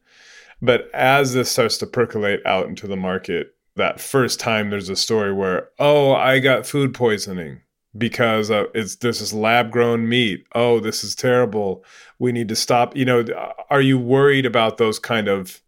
But 0.64 0.90
as 0.94 1.34
this 1.34 1.52
starts 1.52 1.78
to 1.80 1.86
percolate 1.86 2.40
out 2.46 2.68
into 2.68 2.88
the 2.88 2.96
market, 2.96 3.54
that 3.76 4.00
first 4.00 4.40
time 4.40 4.70
there's 4.70 4.88
a 4.88 4.96
story 4.96 5.34
where, 5.34 5.68
oh, 5.78 6.14
I 6.14 6.40
got 6.40 6.66
food 6.66 6.94
poisoning 6.94 7.60
because 7.98 8.50
uh, 8.50 8.66
it's 8.74 8.96
this 8.96 9.20
is 9.20 9.34
lab 9.34 9.72
grown 9.72 10.08
meat. 10.08 10.46
Oh, 10.56 10.80
this 10.80 11.04
is 11.04 11.16
terrible. 11.16 11.84
We 12.18 12.32
need 12.32 12.48
to 12.48 12.56
stop. 12.56 12.96
You 12.96 13.04
know, 13.04 13.26
are 13.70 13.82
you 13.82 14.00
worried 14.00 14.46
about 14.46 14.78
those 14.78 15.00
kind 15.00 15.28
of 15.28 15.62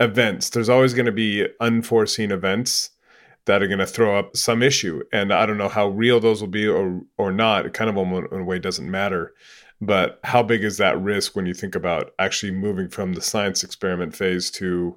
events? 0.00 0.50
There's 0.50 0.68
always 0.68 0.94
going 0.94 1.06
to 1.06 1.12
be 1.12 1.46
unforeseen 1.60 2.32
events 2.32 2.90
that 3.44 3.62
are 3.62 3.68
going 3.68 3.78
to 3.78 3.86
throw 3.86 4.18
up 4.18 4.36
some 4.36 4.64
issue, 4.64 5.04
and 5.12 5.32
I 5.32 5.46
don't 5.46 5.58
know 5.58 5.68
how 5.68 5.88
real 5.88 6.18
those 6.18 6.40
will 6.40 6.48
be 6.48 6.66
or 6.66 7.02
or 7.18 7.30
not. 7.30 7.66
It 7.66 7.72
kind 7.72 7.88
of 7.88 7.96
in 7.96 8.40
a 8.40 8.44
way 8.44 8.58
doesn't 8.58 8.90
matter. 8.90 9.32
But 9.80 10.20
how 10.24 10.42
big 10.42 10.62
is 10.62 10.76
that 10.76 11.00
risk 11.00 11.34
when 11.34 11.46
you 11.46 11.54
think 11.54 11.74
about 11.74 12.12
actually 12.18 12.52
moving 12.52 12.88
from 12.88 13.14
the 13.14 13.22
science 13.22 13.64
experiment 13.64 14.14
phase 14.14 14.50
to 14.52 14.96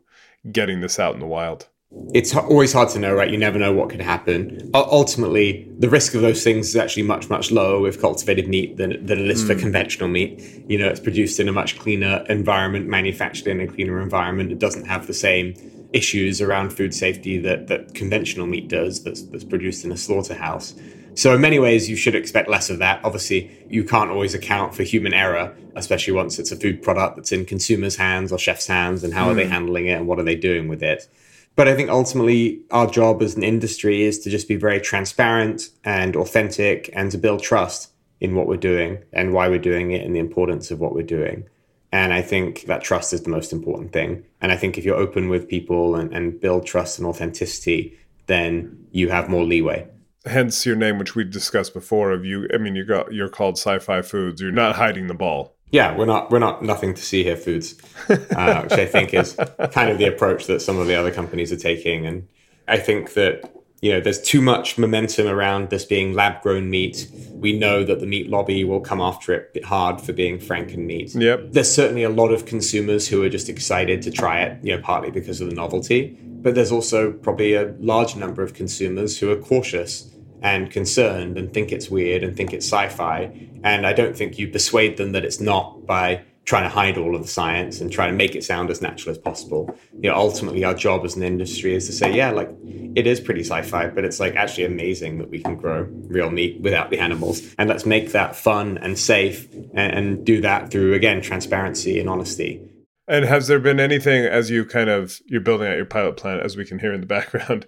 getting 0.52 0.82
this 0.82 1.00
out 1.00 1.13
in 1.13 1.19
the 1.19 1.28
wild? 1.28 1.67
it's 2.13 2.36
always 2.36 2.74
hard 2.74 2.89
to 2.89 3.00
know, 3.00 3.13
right? 3.13 3.30
You 3.30 3.38
never 3.38 3.60
know 3.60 3.72
what 3.72 3.89
could 3.89 4.02
happen. 4.02 4.69
ultimately, 4.74 5.69
the 5.80 5.89
risk 5.89 6.13
of 6.13 6.22
those 6.22 6.43
things 6.43 6.69
is 6.69 6.76
actually 6.76 7.04
much, 7.04 7.30
much 7.30 7.52
lower 7.52 7.80
with 7.80 8.02
cultivated 8.02 8.48
meat 8.48 8.78
than, 8.78 9.06
than 9.06 9.19
it 9.19 9.30
is 9.30 9.43
mm. 9.43 9.48
for 9.48 9.56
conventional 9.56 10.10
meat. 10.10 10.63
You 10.67 10.78
know, 10.78 10.88
it's 10.88 11.00
produced 11.00 11.39
in 11.39 11.48
a 11.48 11.52
much 11.52 11.80
cleaner 11.80 12.26
environment, 12.30 12.88
manufactured 12.88 13.48
in 13.48 13.62
a 13.62 13.67
cleaner 13.67 14.02
environment. 14.02 14.52
It 14.52 14.60
doesn't 14.60 14.86
have 14.86 15.08
the 15.08 15.13
same 15.13 15.54
issues 15.93 16.41
around 16.41 16.72
food 16.72 16.93
safety 16.93 17.38
that, 17.39 17.67
that 17.67 17.93
conventional 17.93 18.48
meat 18.48 18.67
does, 18.67 19.04
that's, 19.04 19.22
that's 19.24 19.43
produced 19.43 19.86
in 19.86 19.91
a 19.91 19.98
slaughterhouse. 19.98 20.74
So, 21.15 21.36
in 21.36 21.41
many 21.41 21.60
ways, 21.60 21.89
you 21.89 21.95
should 21.95 22.15
expect 22.15 22.49
less 22.49 22.69
of 22.69 22.80
that. 22.80 23.04
Obviously, 23.04 23.52
you 23.69 23.84
can't 23.84 24.10
always 24.10 24.34
account 24.34 24.73
for 24.73 24.84
human 24.84 25.13
error, 25.13 25.56
especially 25.76 26.13
once 26.13 26.39
it's 26.39 26.52
a 26.52 26.56
food 26.56 26.82
product 26.82 27.17
that's 27.17 27.32
in 27.32 27.45
consumers' 27.45 27.95
hands 27.97 28.32
or 28.32 28.39
chefs' 28.39 28.67
hands, 28.67 29.04
and 29.04 29.13
how 29.13 29.28
mm. 29.28 29.32
are 29.32 29.36
they 29.36 29.45
hmm. 29.45 29.52
handling 29.52 29.88
it 29.88 29.97
and 29.97 30.08
what 30.08 30.19
are 30.19 30.23
they 30.23 30.36
doing 30.36 30.67
with 30.67 30.82
it. 30.82 31.08
But 31.56 31.67
I 31.67 31.76
think 31.76 31.89
ultimately 31.89 32.62
our 32.71 32.88
job 32.88 33.21
as 33.21 33.36
an 33.36 33.43
industry 33.43 34.04
is 34.04 34.19
to 34.19 34.30
just 34.30 34.47
be 34.47 34.56
very 34.56 34.82
transparent 34.82 35.69
and 35.84 36.15
authentic 36.15 36.89
and 36.93 37.12
to 37.12 37.17
build 37.17 37.43
trust 37.43 37.91
in 38.19 38.36
what 38.36 38.47
we're 38.47 38.58
doing 38.58 39.04
and 39.12 39.34
why 39.34 39.47
we're 39.49 39.60
doing 39.60 39.91
it 39.91 40.04
and 40.04 40.15
the 40.15 40.19
importance 40.19 40.71
of 40.71 40.80
what 40.80 40.95
we're 40.95 41.04
doing. 41.04 41.47
And 41.91 42.12
I 42.12 42.23
think 42.23 42.63
that 42.63 42.82
trust 42.82 43.13
is 43.13 43.21
the 43.21 43.30
most 43.30 43.54
important 43.54 43.93
thing. 43.93 44.26
And 44.41 44.52
I 44.52 44.58
think 44.58 44.80
if 44.80 44.86
you're 44.86 44.95
open 44.95 45.30
with 45.30 45.47
people 45.47 45.95
and, 45.95 46.12
and 46.12 46.39
build 46.39 46.65
trust 46.65 46.97
and 46.97 47.08
authenticity, 47.08 47.99
then 48.26 48.88
you 48.91 49.10
have 49.10 49.30
more 49.30 49.43
leeway. 49.43 49.88
Hence 50.26 50.66
your 50.66 50.76
name, 50.76 51.00
which 51.00 51.16
we've 51.16 51.30
discussed 51.30 51.74
before. 51.74 52.12
Of 52.12 52.24
you, 52.24 52.48
I 52.54 52.58
mean, 52.58 52.76
you 52.76 52.86
got 52.86 53.14
you're 53.14 53.30
called 53.30 53.58
Sci-Fi 53.58 54.02
Foods. 54.02 54.42
You're 54.42 54.52
not 54.52 54.76
hiding 54.76 55.08
the 55.08 55.14
ball 55.14 55.56
yeah, 55.74 55.98
we're 55.98 56.06
not 56.06 56.30
we're 56.30 56.38
not 56.38 56.62
nothing 56.64 56.94
to 56.94 57.02
see 57.02 57.24
here 57.24 57.36
foods, 57.36 57.76
uh, 58.08 58.62
which 58.62 58.74
I 58.74 58.86
think 58.86 59.12
is 59.12 59.36
kind 59.72 59.90
of 59.90 59.98
the 59.98 60.06
approach 60.06 60.46
that 60.46 60.62
some 60.62 60.78
of 60.78 60.86
the 60.86 60.94
other 60.94 61.12
companies 61.12 61.52
are 61.52 61.58
taking, 61.58 62.06
and 62.06 62.28
I 62.68 62.78
think 62.78 63.16
that 63.16 63.52
you 63.82 63.92
know 63.92 64.00
there's 64.00 64.22
too 64.22 64.40
much 64.40 64.78
momentum 64.78 65.26
around 65.26 65.72
this 65.72 65.84
being 65.84 66.14
lab 66.14 66.44
grown 66.44 66.70
meat. 66.70 67.08
We 67.32 67.58
know 67.58 67.84
that 67.86 68.00
the 68.00 68.06
meat 68.06 68.30
lobby 68.30 68.64
will 68.64 68.82
come 68.82 69.02
after 69.02 69.34
it 69.34 69.66
hard 69.66 70.00
for 70.00 70.14
being 70.14 70.38
franken 70.38 70.86
meat. 70.86 71.16
Yep. 71.16 71.54
There's 71.54 71.74
certainly 71.74 72.04
a 72.04 72.10
lot 72.10 72.32
of 72.32 72.46
consumers 72.46 73.08
who 73.08 73.24
are 73.24 73.30
just 73.30 73.50
excited 73.50 74.04
to 74.04 74.12
try 74.12 74.44
it, 74.44 74.64
you 74.64 74.76
know, 74.76 74.82
partly 74.84 75.10
because 75.10 75.42
of 75.42 75.50
the 75.50 75.56
novelty, 75.56 76.16
but 76.22 76.54
there's 76.54 76.72
also 76.72 77.12
probably 77.12 77.56
a 77.56 77.74
large 77.80 78.16
number 78.16 78.44
of 78.44 78.54
consumers 78.54 79.18
who 79.18 79.32
are 79.32 79.38
cautious 79.38 80.12
and 80.43 80.69
concerned 80.69 81.38
and 81.38 81.53
think 81.53 81.71
it's 81.71 81.89
weird 81.89 82.21
and 82.21 82.36
think 82.36 82.53
it's 82.53 82.65
sci-fi. 82.65 83.32
And 83.63 83.88
I 83.88 83.93
don't 83.93 84.15
think 84.15 84.38
you 84.38 84.49
persuade 84.49 84.97
them 84.97 85.13
that 85.13 85.23
it's 85.25 85.39
not 85.39 85.86
by 85.88 86.23
trying 86.45 86.63
to 86.63 86.69
hide 86.69 86.97
all 86.97 87.15
of 87.15 87.21
the 87.21 87.27
science 87.27 87.79
and 87.79 87.89
trying 87.89 88.10
to 88.10 88.15
make 88.15 88.36
it 88.36 88.43
sound 88.43 88.69
as 88.69 88.82
natural 88.82 89.12
as 89.12 89.17
possible. 89.17 89.73
You 89.93 90.10
know, 90.10 90.15
ultimately 90.15 90.65
our 90.65 90.73
job 90.73 91.06
as 91.06 91.15
an 91.15 91.23
industry 91.23 91.73
is 91.73 91.86
to 91.88 91.93
say, 91.93 92.13
yeah, 92.13 92.32
like 92.32 92.49
it 92.65 93.08
is 93.08 93.21
pretty 93.21 93.41
sci-fi, 93.41 93.88
but 93.88 94.03
it's 94.03 94.19
like 94.19 94.36
actually 94.36 94.65
amazing 94.65 95.19
that 95.19 95.29
we 95.29 95.41
can 95.41 95.56
grow 95.56 95.84
real 95.84 96.29
meat 96.29 96.60
without 96.60 96.89
the 96.89 96.99
animals. 96.99 97.56
And 97.58 97.69
let's 97.69 97.86
make 97.86 98.12
that 98.12 98.36
fun 98.36 98.77
and 98.79 98.99
safe 98.99 99.51
and, 99.53 99.93
and 99.93 100.25
do 100.25 100.41
that 100.41 100.69
through 100.69 100.93
again 100.93 101.21
transparency 101.21 101.97
and 101.97 102.10
honesty. 102.10 102.62
And 103.08 103.23
has 103.23 103.47
there 103.47 103.60
been 103.60 103.79
anything 103.79 104.25
as 104.25 104.49
you 104.49 104.65
kind 104.65 104.89
of 104.89 105.21
you're 105.25 105.41
building 105.41 105.67
out 105.67 105.77
your 105.77 105.86
pilot 105.86 106.17
plant, 106.17 106.41
as 106.41 106.58
we 106.58 106.65
can 106.65 106.79
hear 106.79 106.91
in 106.91 106.99
the 106.99 107.08
background, 107.17 107.67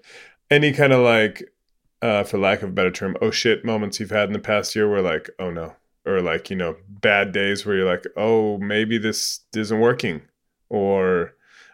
any 0.51 0.73
kind 0.73 0.91
of 0.91 0.99
like 0.99 1.43
uh, 2.01 2.23
for 2.23 2.37
lack 2.37 2.61
of 2.61 2.69
a 2.69 2.73
better 2.73 2.91
term, 2.91 3.15
oh 3.21 3.31
shit 3.31 3.65
moments 3.65 3.99
you've 3.99 4.11
had 4.11 4.29
in 4.29 4.33
the 4.33 4.39
past 4.39 4.75
year 4.75 4.89
where 4.89 5.01
like, 5.01 5.29
oh 5.39 5.51
no, 5.51 5.75
or 6.05 6.21
like, 6.21 6.49
you 6.49 6.55
know, 6.55 6.75
bad 6.87 7.31
days 7.31 7.65
where 7.65 7.75
you're 7.75 7.85
like, 7.85 8.05
oh, 8.15 8.57
maybe 8.57 8.97
this 8.97 9.41
isn't 9.55 9.79
working, 9.79 10.21
or 10.69 11.33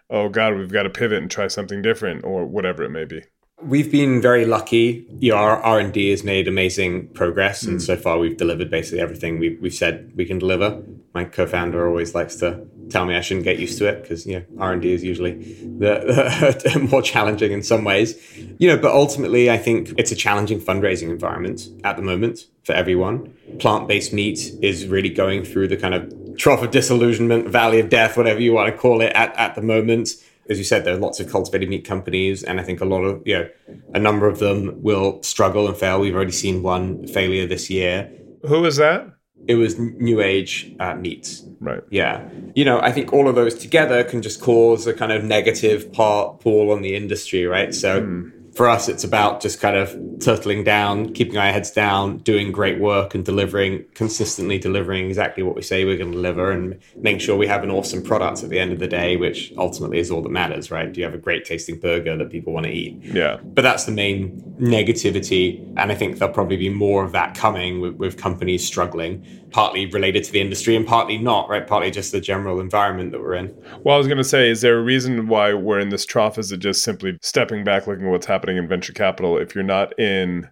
oh 0.09 0.29
god, 0.29 0.55
we've 0.55 0.71
got 0.71 0.83
to 0.83 0.89
pivot 0.89 1.21
and 1.21 1.31
try 1.31 1.47
something 1.47 1.81
different, 1.81 2.23
or 2.23 2.45
whatever 2.45 2.83
it 2.83 2.89
may 2.89 3.05
be. 3.05 3.21
We've 3.63 3.91
been 3.91 4.21
very 4.21 4.45
lucky. 4.45 5.05
You 5.19 5.31
know, 5.31 5.37
our 5.37 5.61
R 5.61 5.79
and 5.79 5.93
D 5.93 6.09
has 6.09 6.23
made 6.23 6.47
amazing 6.47 7.09
progress, 7.09 7.63
and 7.63 7.77
mm. 7.77 7.81
so 7.81 7.95
far 7.95 8.17
we've 8.17 8.37
delivered 8.37 8.71
basically 8.71 9.01
everything 9.01 9.37
we, 9.37 9.57
we've 9.61 9.73
said 9.73 10.13
we 10.15 10.25
can 10.25 10.39
deliver. 10.39 10.81
My 11.13 11.25
co-founder 11.25 11.87
always 11.87 12.15
likes 12.15 12.37
to 12.37 12.65
tell 12.91 13.05
me 13.05 13.15
I 13.15 13.21
shouldn't 13.21 13.45
get 13.45 13.59
used 13.59 13.77
to 13.79 13.87
it 13.87 14.01
because 14.01 14.25
you 14.25 14.39
know 14.39 14.45
R 14.59 14.73
and 14.73 14.81
D 14.81 14.91
is 14.91 15.03
usually 15.03 15.33
the, 15.33 16.61
the, 16.63 16.79
more 16.91 17.01
challenging 17.01 17.51
in 17.51 17.63
some 17.63 17.83
ways. 17.83 18.15
You 18.59 18.67
know, 18.69 18.77
but 18.77 18.91
ultimately, 18.91 19.49
I 19.49 19.57
think 19.57 19.93
it's 19.97 20.11
a 20.11 20.15
challenging 20.15 20.59
fundraising 20.59 21.09
environment 21.09 21.67
at 21.83 21.95
the 21.95 22.03
moment 22.03 22.47
for 22.63 22.73
everyone. 22.73 23.33
Plant-based 23.59 24.13
meat 24.13 24.51
is 24.61 24.87
really 24.87 25.09
going 25.09 25.43
through 25.43 25.69
the 25.69 25.77
kind 25.77 25.93
of 25.93 26.37
trough 26.37 26.61
of 26.61 26.71
disillusionment, 26.71 27.47
valley 27.49 27.79
of 27.79 27.89
death, 27.89 28.17
whatever 28.17 28.39
you 28.39 28.53
want 28.53 28.73
to 28.73 28.77
call 28.77 29.01
it, 29.01 29.11
at, 29.13 29.35
at 29.37 29.55
the 29.55 29.61
moment. 29.61 30.09
As 30.49 30.57
you 30.57 30.63
said, 30.63 30.83
there 30.83 30.95
are 30.95 30.99
lots 30.99 31.19
of 31.19 31.31
cultivated 31.31 31.69
meat 31.69 31.85
companies, 31.85 32.43
and 32.43 32.59
I 32.59 32.63
think 32.63 32.81
a 32.81 32.85
lot 32.85 33.03
of 33.03 33.21
you 33.25 33.37
know 33.37 33.49
a 33.93 33.99
number 33.99 34.27
of 34.27 34.39
them 34.39 34.81
will 34.81 35.21
struggle 35.23 35.67
and 35.67 35.77
fail. 35.77 35.99
We've 35.99 36.15
already 36.15 36.31
seen 36.31 36.61
one 36.61 37.07
failure 37.07 37.47
this 37.47 37.69
year. 37.69 38.11
Who 38.47 38.65
is 38.65 38.77
that? 38.77 39.07
It 39.47 39.55
was 39.55 39.77
new 39.77 40.21
age 40.21 40.75
uh, 40.79 40.95
meats. 40.95 41.43
Right. 41.59 41.81
Yeah. 41.89 42.27
You 42.55 42.65
know, 42.65 42.79
I 42.79 42.91
think 42.91 43.13
all 43.13 43.27
of 43.27 43.35
those 43.35 43.55
together 43.55 44.03
can 44.03 44.21
just 44.21 44.41
cause 44.41 44.87
a 44.87 44.93
kind 44.93 45.11
of 45.11 45.23
negative 45.23 45.91
part 45.93 46.39
pull 46.39 46.71
on 46.71 46.81
the 46.81 46.95
industry, 46.95 47.45
right? 47.45 47.73
So 47.73 48.01
mm 48.01 48.31
for 48.53 48.67
us, 48.67 48.89
it's 48.89 49.03
about 49.03 49.41
just 49.41 49.61
kind 49.61 49.75
of 49.75 49.89
turtling 50.17 50.65
down, 50.65 51.13
keeping 51.13 51.37
our 51.37 51.51
heads 51.51 51.71
down, 51.71 52.17
doing 52.19 52.51
great 52.51 52.79
work 52.79 53.15
and 53.15 53.23
delivering 53.23 53.85
consistently 53.95 54.57
delivering 54.57 55.07
exactly 55.07 55.41
what 55.41 55.55
we 55.55 55.61
say 55.61 55.85
we're 55.85 55.97
going 55.97 56.11
to 56.11 56.17
deliver 56.17 56.51
and 56.51 56.79
making 56.95 57.19
sure 57.19 57.37
we 57.37 57.47
have 57.47 57.63
an 57.63 57.71
awesome 57.71 58.03
product 58.03 58.43
at 58.43 58.49
the 58.49 58.59
end 58.59 58.73
of 58.73 58.79
the 58.79 58.87
day, 58.87 59.15
which 59.15 59.53
ultimately 59.57 59.99
is 59.99 60.11
all 60.11 60.21
that 60.21 60.29
matters, 60.29 60.69
right? 60.69 60.91
Do 60.91 60.99
you 60.99 61.05
have 61.05 61.13
a 61.13 61.19
great 61.19 61.45
tasting 61.45 61.79
burger 61.79 62.17
that 62.17 62.29
people 62.29 62.51
want 62.51 62.65
to 62.65 62.71
eat? 62.71 62.99
Yeah. 63.01 63.37
But 63.43 63.61
that's 63.61 63.85
the 63.85 63.91
main 63.91 64.41
negativity. 64.59 65.65
And 65.77 65.91
I 65.91 65.95
think 65.95 66.17
there'll 66.17 66.33
probably 66.33 66.57
be 66.57 66.69
more 66.69 67.03
of 67.03 67.13
that 67.13 67.35
coming 67.35 67.79
with, 67.79 67.95
with 67.95 68.17
companies 68.17 68.65
struggling, 68.65 69.25
partly 69.51 69.85
related 69.85 70.23
to 70.25 70.31
the 70.31 70.41
industry 70.41 70.75
and 70.75 70.85
partly 70.85 71.17
not, 71.17 71.47
right? 71.49 71.65
Partly 71.65 71.89
just 71.89 72.11
the 72.11 72.21
general 72.21 72.59
environment 72.59 73.11
that 73.11 73.21
we're 73.21 73.35
in. 73.35 73.55
Well, 73.83 73.95
I 73.95 73.97
was 73.97 74.07
going 74.07 74.17
to 74.17 74.23
say, 74.23 74.49
is 74.49 74.61
there 74.61 74.77
a 74.77 74.81
reason 74.83 75.27
why 75.27 75.53
we're 75.53 75.79
in 75.79 75.89
this 75.89 76.05
trough? 76.05 76.37
Is 76.37 76.51
it 76.51 76.57
just 76.57 76.83
simply 76.83 77.17
stepping 77.21 77.63
back, 77.63 77.87
looking 77.87 78.05
at 78.05 78.11
what's 78.11 78.25
happening? 78.25 78.40
Happening 78.41 78.57
in 78.57 78.67
venture 78.67 78.91
capital 78.91 79.37
if 79.37 79.53
you're 79.53 79.63
not 79.63 79.97
in 79.99 80.49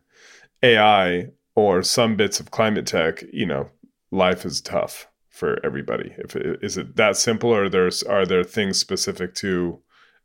AI 0.62 1.28
or 1.56 1.82
some 1.82 2.16
bits 2.16 2.40
of 2.40 2.52
climate 2.52 2.86
tech, 2.86 3.24
you 3.34 3.48
know, 3.48 3.68
life 4.12 4.46
is 4.46 4.62
tough 4.62 5.08
for 5.32 5.58
everybody. 5.66 6.14
If 6.20 6.36
it, 6.36 6.60
is 6.62 6.78
it 6.78 6.98
that 6.98 7.18
simple, 7.18 7.50
or 7.50 7.68
there's 7.68 8.04
are 8.04 8.28
there 8.28 8.44
things 8.44 8.78
specific 8.78 9.34
to 9.36 9.80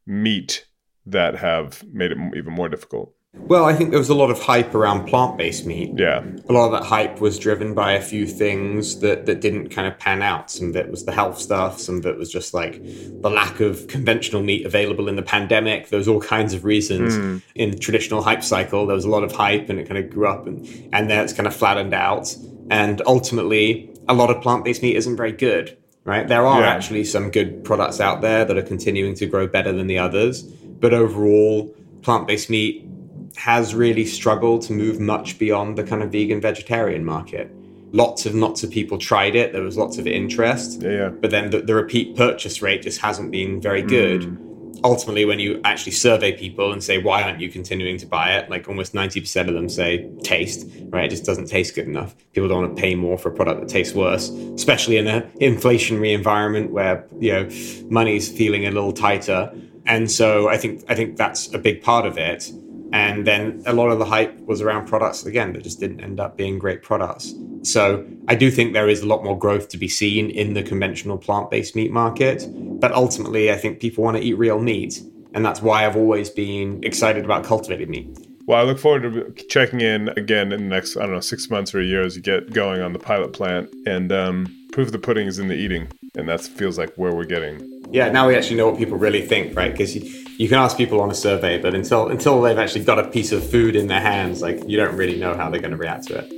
meat 0.04 0.66
that 1.06 1.36
have 1.36 1.82
made 1.90 2.12
it 2.12 2.18
even 2.36 2.52
more 2.52 2.68
difficult? 2.68 3.14
Well, 3.36 3.66
I 3.66 3.74
think 3.74 3.90
there 3.90 3.98
was 3.98 4.08
a 4.08 4.14
lot 4.14 4.30
of 4.30 4.40
hype 4.40 4.74
around 4.74 5.06
plant 5.06 5.36
based 5.36 5.66
meat. 5.66 5.92
Yeah. 5.96 6.24
A 6.48 6.52
lot 6.52 6.66
of 6.66 6.72
that 6.72 6.84
hype 6.84 7.20
was 7.20 7.38
driven 7.38 7.74
by 7.74 7.92
a 7.92 8.00
few 8.00 8.26
things 8.26 9.00
that, 9.00 9.26
that 9.26 9.40
didn't 9.40 9.68
kind 9.68 9.86
of 9.86 9.98
pan 9.98 10.22
out. 10.22 10.50
Some 10.50 10.70
of 10.70 10.76
it 10.76 10.90
was 10.90 11.04
the 11.04 11.12
health 11.12 11.38
stuff, 11.38 11.78
some 11.78 11.98
of 11.98 12.06
it 12.06 12.16
was 12.16 12.32
just 12.32 12.54
like 12.54 12.80
the 12.82 13.30
lack 13.30 13.60
of 13.60 13.86
conventional 13.88 14.42
meat 14.42 14.64
available 14.64 15.08
in 15.08 15.16
the 15.16 15.22
pandemic. 15.22 15.88
There 15.88 15.98
was 15.98 16.08
all 16.08 16.20
kinds 16.20 16.54
of 16.54 16.64
reasons. 16.64 17.14
Mm. 17.14 17.42
In 17.54 17.70
the 17.72 17.78
traditional 17.78 18.22
hype 18.22 18.42
cycle, 18.42 18.86
there 18.86 18.96
was 18.96 19.04
a 19.04 19.10
lot 19.10 19.24
of 19.24 19.32
hype 19.32 19.68
and 19.68 19.78
it 19.78 19.88
kind 19.88 19.98
of 20.02 20.10
grew 20.10 20.26
up 20.26 20.46
and, 20.46 20.66
and 20.92 21.10
then 21.10 21.22
it's 21.22 21.34
kind 21.34 21.46
of 21.46 21.54
flattened 21.54 21.92
out. 21.92 22.34
And 22.70 23.02
ultimately, 23.06 23.92
a 24.08 24.14
lot 24.14 24.30
of 24.30 24.42
plant 24.42 24.64
based 24.64 24.82
meat 24.82 24.96
isn't 24.96 25.16
very 25.16 25.32
good, 25.32 25.76
right? 26.04 26.26
There 26.26 26.46
are 26.46 26.60
yeah. 26.60 26.68
actually 26.68 27.04
some 27.04 27.30
good 27.30 27.62
products 27.62 28.00
out 28.00 28.22
there 28.22 28.46
that 28.46 28.56
are 28.56 28.62
continuing 28.62 29.14
to 29.16 29.26
grow 29.26 29.46
better 29.46 29.72
than 29.72 29.86
the 29.86 29.98
others. 29.98 30.42
But 30.42 30.94
overall, 30.94 31.74
plant 32.00 32.26
based 32.26 32.48
meat 32.48 32.88
has 33.36 33.74
really 33.74 34.04
struggled 34.06 34.62
to 34.62 34.72
move 34.72 35.00
much 35.00 35.38
beyond 35.38 35.76
the 35.76 35.84
kind 35.84 36.02
of 36.02 36.12
vegan 36.12 36.40
vegetarian 36.40 37.04
market. 37.04 37.50
Lots 37.92 38.26
and 38.26 38.40
lots 38.40 38.64
of 38.64 38.70
people 38.70 38.98
tried 38.98 39.36
it. 39.36 39.52
There 39.52 39.62
was 39.62 39.76
lots 39.76 39.98
of 39.98 40.06
interest. 40.06 40.82
Yeah, 40.82 40.90
yeah. 40.90 41.08
But 41.08 41.30
then 41.30 41.50
the, 41.50 41.60
the 41.60 41.74
repeat 41.74 42.16
purchase 42.16 42.60
rate 42.62 42.82
just 42.82 43.00
hasn't 43.00 43.30
been 43.30 43.60
very 43.60 43.82
good. 43.82 44.22
Mm. 44.22 44.80
ultimately, 44.82 45.24
when 45.24 45.38
you 45.38 45.60
actually 45.64 45.92
survey 45.92 46.36
people 46.36 46.72
and 46.72 46.82
say, 46.82 46.98
why 46.98 47.22
aren't 47.22 47.40
you 47.40 47.48
continuing 47.48 47.96
to 47.98 48.06
buy 48.06 48.34
it? 48.34 48.50
Like 48.50 48.68
almost 48.68 48.92
90% 48.92 49.48
of 49.48 49.54
them 49.54 49.68
say 49.68 50.10
taste, 50.22 50.68
right? 50.90 51.04
It 51.04 51.10
just 51.10 51.24
doesn't 51.24 51.46
taste 51.46 51.74
good 51.74 51.86
enough. 51.86 52.14
People 52.32 52.48
don't 52.48 52.62
want 52.62 52.76
to 52.76 52.80
pay 52.82 52.94
more 52.94 53.16
for 53.16 53.30
a 53.30 53.34
product 53.34 53.60
that 53.60 53.68
tastes 53.68 53.94
worse, 53.94 54.28
especially 54.28 54.96
in 54.96 55.06
an 55.06 55.22
inflationary 55.40 56.14
environment 56.14 56.70
where, 56.70 57.06
you 57.18 57.32
know, 57.32 57.48
money's 57.88 58.30
feeling 58.30 58.66
a 58.66 58.70
little 58.70 58.92
tighter. 58.92 59.52
And 59.86 60.10
so 60.10 60.48
I 60.48 60.56
think 60.56 60.82
I 60.88 60.94
think 60.94 61.16
that's 61.16 61.52
a 61.54 61.58
big 61.58 61.82
part 61.82 62.06
of 62.06 62.18
it. 62.18 62.50
And 62.94 63.26
then 63.26 63.60
a 63.66 63.72
lot 63.72 63.88
of 63.88 63.98
the 63.98 64.04
hype 64.04 64.38
was 64.46 64.60
around 64.60 64.86
products 64.86 65.26
again 65.26 65.52
that 65.54 65.64
just 65.64 65.80
didn't 65.80 66.00
end 66.00 66.20
up 66.20 66.36
being 66.36 66.60
great 66.60 66.84
products. 66.84 67.34
So 67.62 68.06
I 68.28 68.36
do 68.36 68.52
think 68.52 68.72
there 68.72 68.88
is 68.88 69.02
a 69.02 69.06
lot 69.06 69.24
more 69.24 69.36
growth 69.36 69.68
to 69.70 69.76
be 69.76 69.88
seen 69.88 70.30
in 70.30 70.54
the 70.54 70.62
conventional 70.62 71.18
plant-based 71.18 71.74
meat 71.74 71.90
market. 71.90 72.46
But 72.54 72.92
ultimately, 72.92 73.50
I 73.50 73.56
think 73.56 73.80
people 73.80 74.04
want 74.04 74.16
to 74.18 74.22
eat 74.22 74.34
real 74.34 74.60
meat, 74.60 75.02
and 75.32 75.44
that's 75.44 75.60
why 75.60 75.84
I've 75.84 75.96
always 75.96 76.30
been 76.30 76.84
excited 76.84 77.24
about 77.24 77.42
cultivated 77.42 77.90
meat. 77.90 78.16
Well, 78.46 78.60
I 78.60 78.62
look 78.62 78.78
forward 78.78 79.02
to 79.02 79.44
checking 79.48 79.80
in 79.80 80.10
again 80.10 80.52
in 80.52 80.60
the 80.60 80.68
next, 80.68 80.96
I 80.96 81.00
don't 81.00 81.14
know, 81.14 81.20
six 81.20 81.50
months 81.50 81.74
or 81.74 81.80
a 81.80 81.84
year 81.84 82.02
as 82.02 82.14
you 82.14 82.22
get 82.22 82.52
going 82.52 82.80
on 82.80 82.92
the 82.92 83.00
pilot 83.00 83.32
plant 83.32 83.74
and 83.86 84.12
um, 84.12 84.66
prove 84.70 84.92
the 84.92 85.00
pudding 85.00 85.26
is 85.26 85.40
in 85.40 85.48
the 85.48 85.56
eating. 85.56 85.88
And 86.14 86.28
that 86.28 86.42
feels 86.42 86.78
like 86.78 86.94
where 86.94 87.12
we're 87.12 87.24
getting. 87.24 87.73
Yeah, 87.94 88.10
now 88.10 88.26
we 88.26 88.34
actually 88.34 88.56
know 88.56 88.68
what 88.68 88.76
people 88.76 88.98
really 88.98 89.22
think, 89.22 89.56
right? 89.56 89.70
Because 89.70 89.94
you, 89.94 90.02
you 90.36 90.48
can 90.48 90.58
ask 90.58 90.76
people 90.76 91.00
on 91.00 91.12
a 91.12 91.14
survey, 91.14 91.58
but 91.58 91.76
until 91.76 92.08
until 92.08 92.42
they've 92.42 92.58
actually 92.58 92.82
got 92.82 92.98
a 92.98 93.06
piece 93.06 93.30
of 93.30 93.48
food 93.48 93.76
in 93.76 93.86
their 93.86 94.00
hands, 94.00 94.42
like 94.42 94.68
you 94.68 94.76
don't 94.76 94.96
really 94.96 95.16
know 95.16 95.36
how 95.36 95.48
they're 95.48 95.60
going 95.60 95.70
to 95.70 95.76
react 95.76 96.08
to 96.08 96.18
it. 96.18 96.32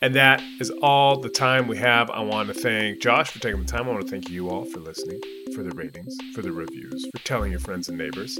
And 0.00 0.14
that 0.14 0.42
is 0.58 0.70
all 0.80 1.20
the 1.20 1.28
time 1.28 1.68
we 1.68 1.76
have. 1.76 2.08
I 2.08 2.20
want 2.20 2.48
to 2.48 2.54
thank 2.54 3.02
Josh 3.02 3.30
for 3.30 3.40
taking 3.40 3.60
the 3.60 3.66
time. 3.66 3.86
I 3.86 3.92
want 3.92 4.06
to 4.06 4.10
thank 4.10 4.30
you 4.30 4.48
all 4.48 4.64
for 4.64 4.80
listening, 4.80 5.20
for 5.54 5.62
the 5.62 5.70
ratings, 5.72 6.16
for 6.34 6.40
the 6.40 6.50
reviews, 6.50 7.06
for 7.14 7.22
telling 7.24 7.50
your 7.50 7.60
friends 7.60 7.90
and 7.90 7.98
neighbors. 7.98 8.38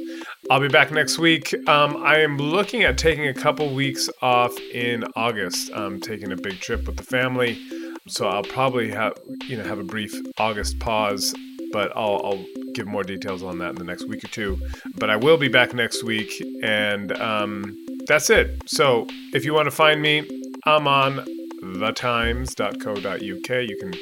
I'll 0.50 0.60
be 0.60 0.68
back 0.68 0.92
next 0.92 1.18
week. 1.18 1.54
Um, 1.68 2.02
I 2.02 2.20
am 2.20 2.38
looking 2.38 2.84
at 2.84 2.96
taking 2.96 3.26
a 3.26 3.34
couple 3.34 3.74
weeks 3.74 4.08
off 4.22 4.58
in 4.72 5.04
August. 5.14 5.70
I'm 5.74 6.00
taking 6.00 6.32
a 6.32 6.36
big 6.36 6.58
trip 6.58 6.86
with 6.86 6.96
the 6.96 7.02
family, 7.02 7.60
so 8.08 8.28
I'll 8.28 8.44
probably 8.44 8.90
have 8.92 9.12
you 9.46 9.58
know 9.58 9.64
have 9.64 9.78
a 9.78 9.84
brief 9.84 10.14
August 10.38 10.78
pause, 10.78 11.34
but 11.72 11.92
I'll, 11.96 12.20
I'll 12.24 12.44
give 12.74 12.86
more 12.86 13.02
details 13.02 13.42
on 13.42 13.58
that 13.58 13.70
in 13.70 13.76
the 13.76 13.84
next 13.84 14.06
week 14.08 14.24
or 14.24 14.28
two. 14.28 14.60
But 14.96 15.10
I 15.10 15.16
will 15.16 15.36
be 15.36 15.48
back 15.48 15.74
next 15.74 16.04
week, 16.04 16.42
and 16.62 17.12
um, 17.20 17.76
that's 18.06 18.30
it. 18.30 18.62
So 18.66 19.06
if 19.32 19.44
you 19.44 19.54
want 19.54 19.66
to 19.66 19.70
find 19.70 20.00
me, 20.00 20.28
I'm 20.64 20.86
on 20.86 21.24
thetimes.co.uk. 21.62 23.22
You 23.22 23.76
can 23.78 23.94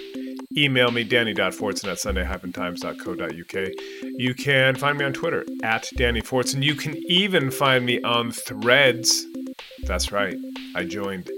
email 0.57 0.91
me, 0.91 1.05
danny.fortson 1.05 1.91
at 1.91 1.99
sunday-times.co.uk. 1.99 3.69
You 4.03 4.35
can 4.35 4.75
find 4.75 4.99
me 4.99 5.05
on 5.05 5.13
Twitter, 5.13 5.45
at 5.63 5.89
Danny 5.97 6.23
Fortson. 6.23 6.63
You 6.63 6.75
can 6.75 6.97
even 7.09 7.51
find 7.51 7.87
me 7.87 8.01
on 8.03 8.33
Threads. 8.33 9.27
That's 9.85 10.11
right. 10.11 10.37
I 10.75 10.85
joined 10.85 11.31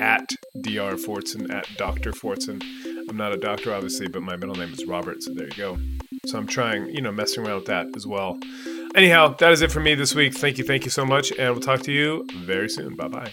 at 0.00 0.28
Dr. 0.60 0.96
Fortson, 0.96 1.52
at 1.52 1.66
Dr. 1.76 2.12
Fortson. 2.12 2.62
I'm 3.08 3.16
not 3.16 3.32
a 3.32 3.36
doctor, 3.36 3.74
obviously, 3.74 4.08
but 4.08 4.22
my 4.22 4.36
middle 4.36 4.54
name 4.54 4.72
is 4.72 4.84
Robert, 4.84 5.22
so 5.22 5.32
there 5.34 5.46
you 5.46 5.56
go. 5.56 5.78
So 6.26 6.38
I'm 6.38 6.46
trying, 6.46 6.90
you 6.90 7.00
know, 7.00 7.12
messing 7.12 7.46
around 7.46 7.56
with 7.56 7.66
that 7.66 7.86
as 7.96 8.06
well. 8.06 8.38
Anyhow, 8.94 9.36
that 9.38 9.52
is 9.52 9.62
it 9.62 9.70
for 9.70 9.80
me 9.80 9.94
this 9.94 10.14
week. 10.14 10.34
Thank 10.34 10.58
you, 10.58 10.64
thank 10.64 10.84
you 10.84 10.90
so 10.90 11.04
much, 11.04 11.30
and 11.32 11.52
we'll 11.52 11.60
talk 11.60 11.82
to 11.82 11.92
you 11.92 12.26
very 12.44 12.68
soon. 12.68 12.96
Bye 12.96 13.08
bye. 13.08 13.32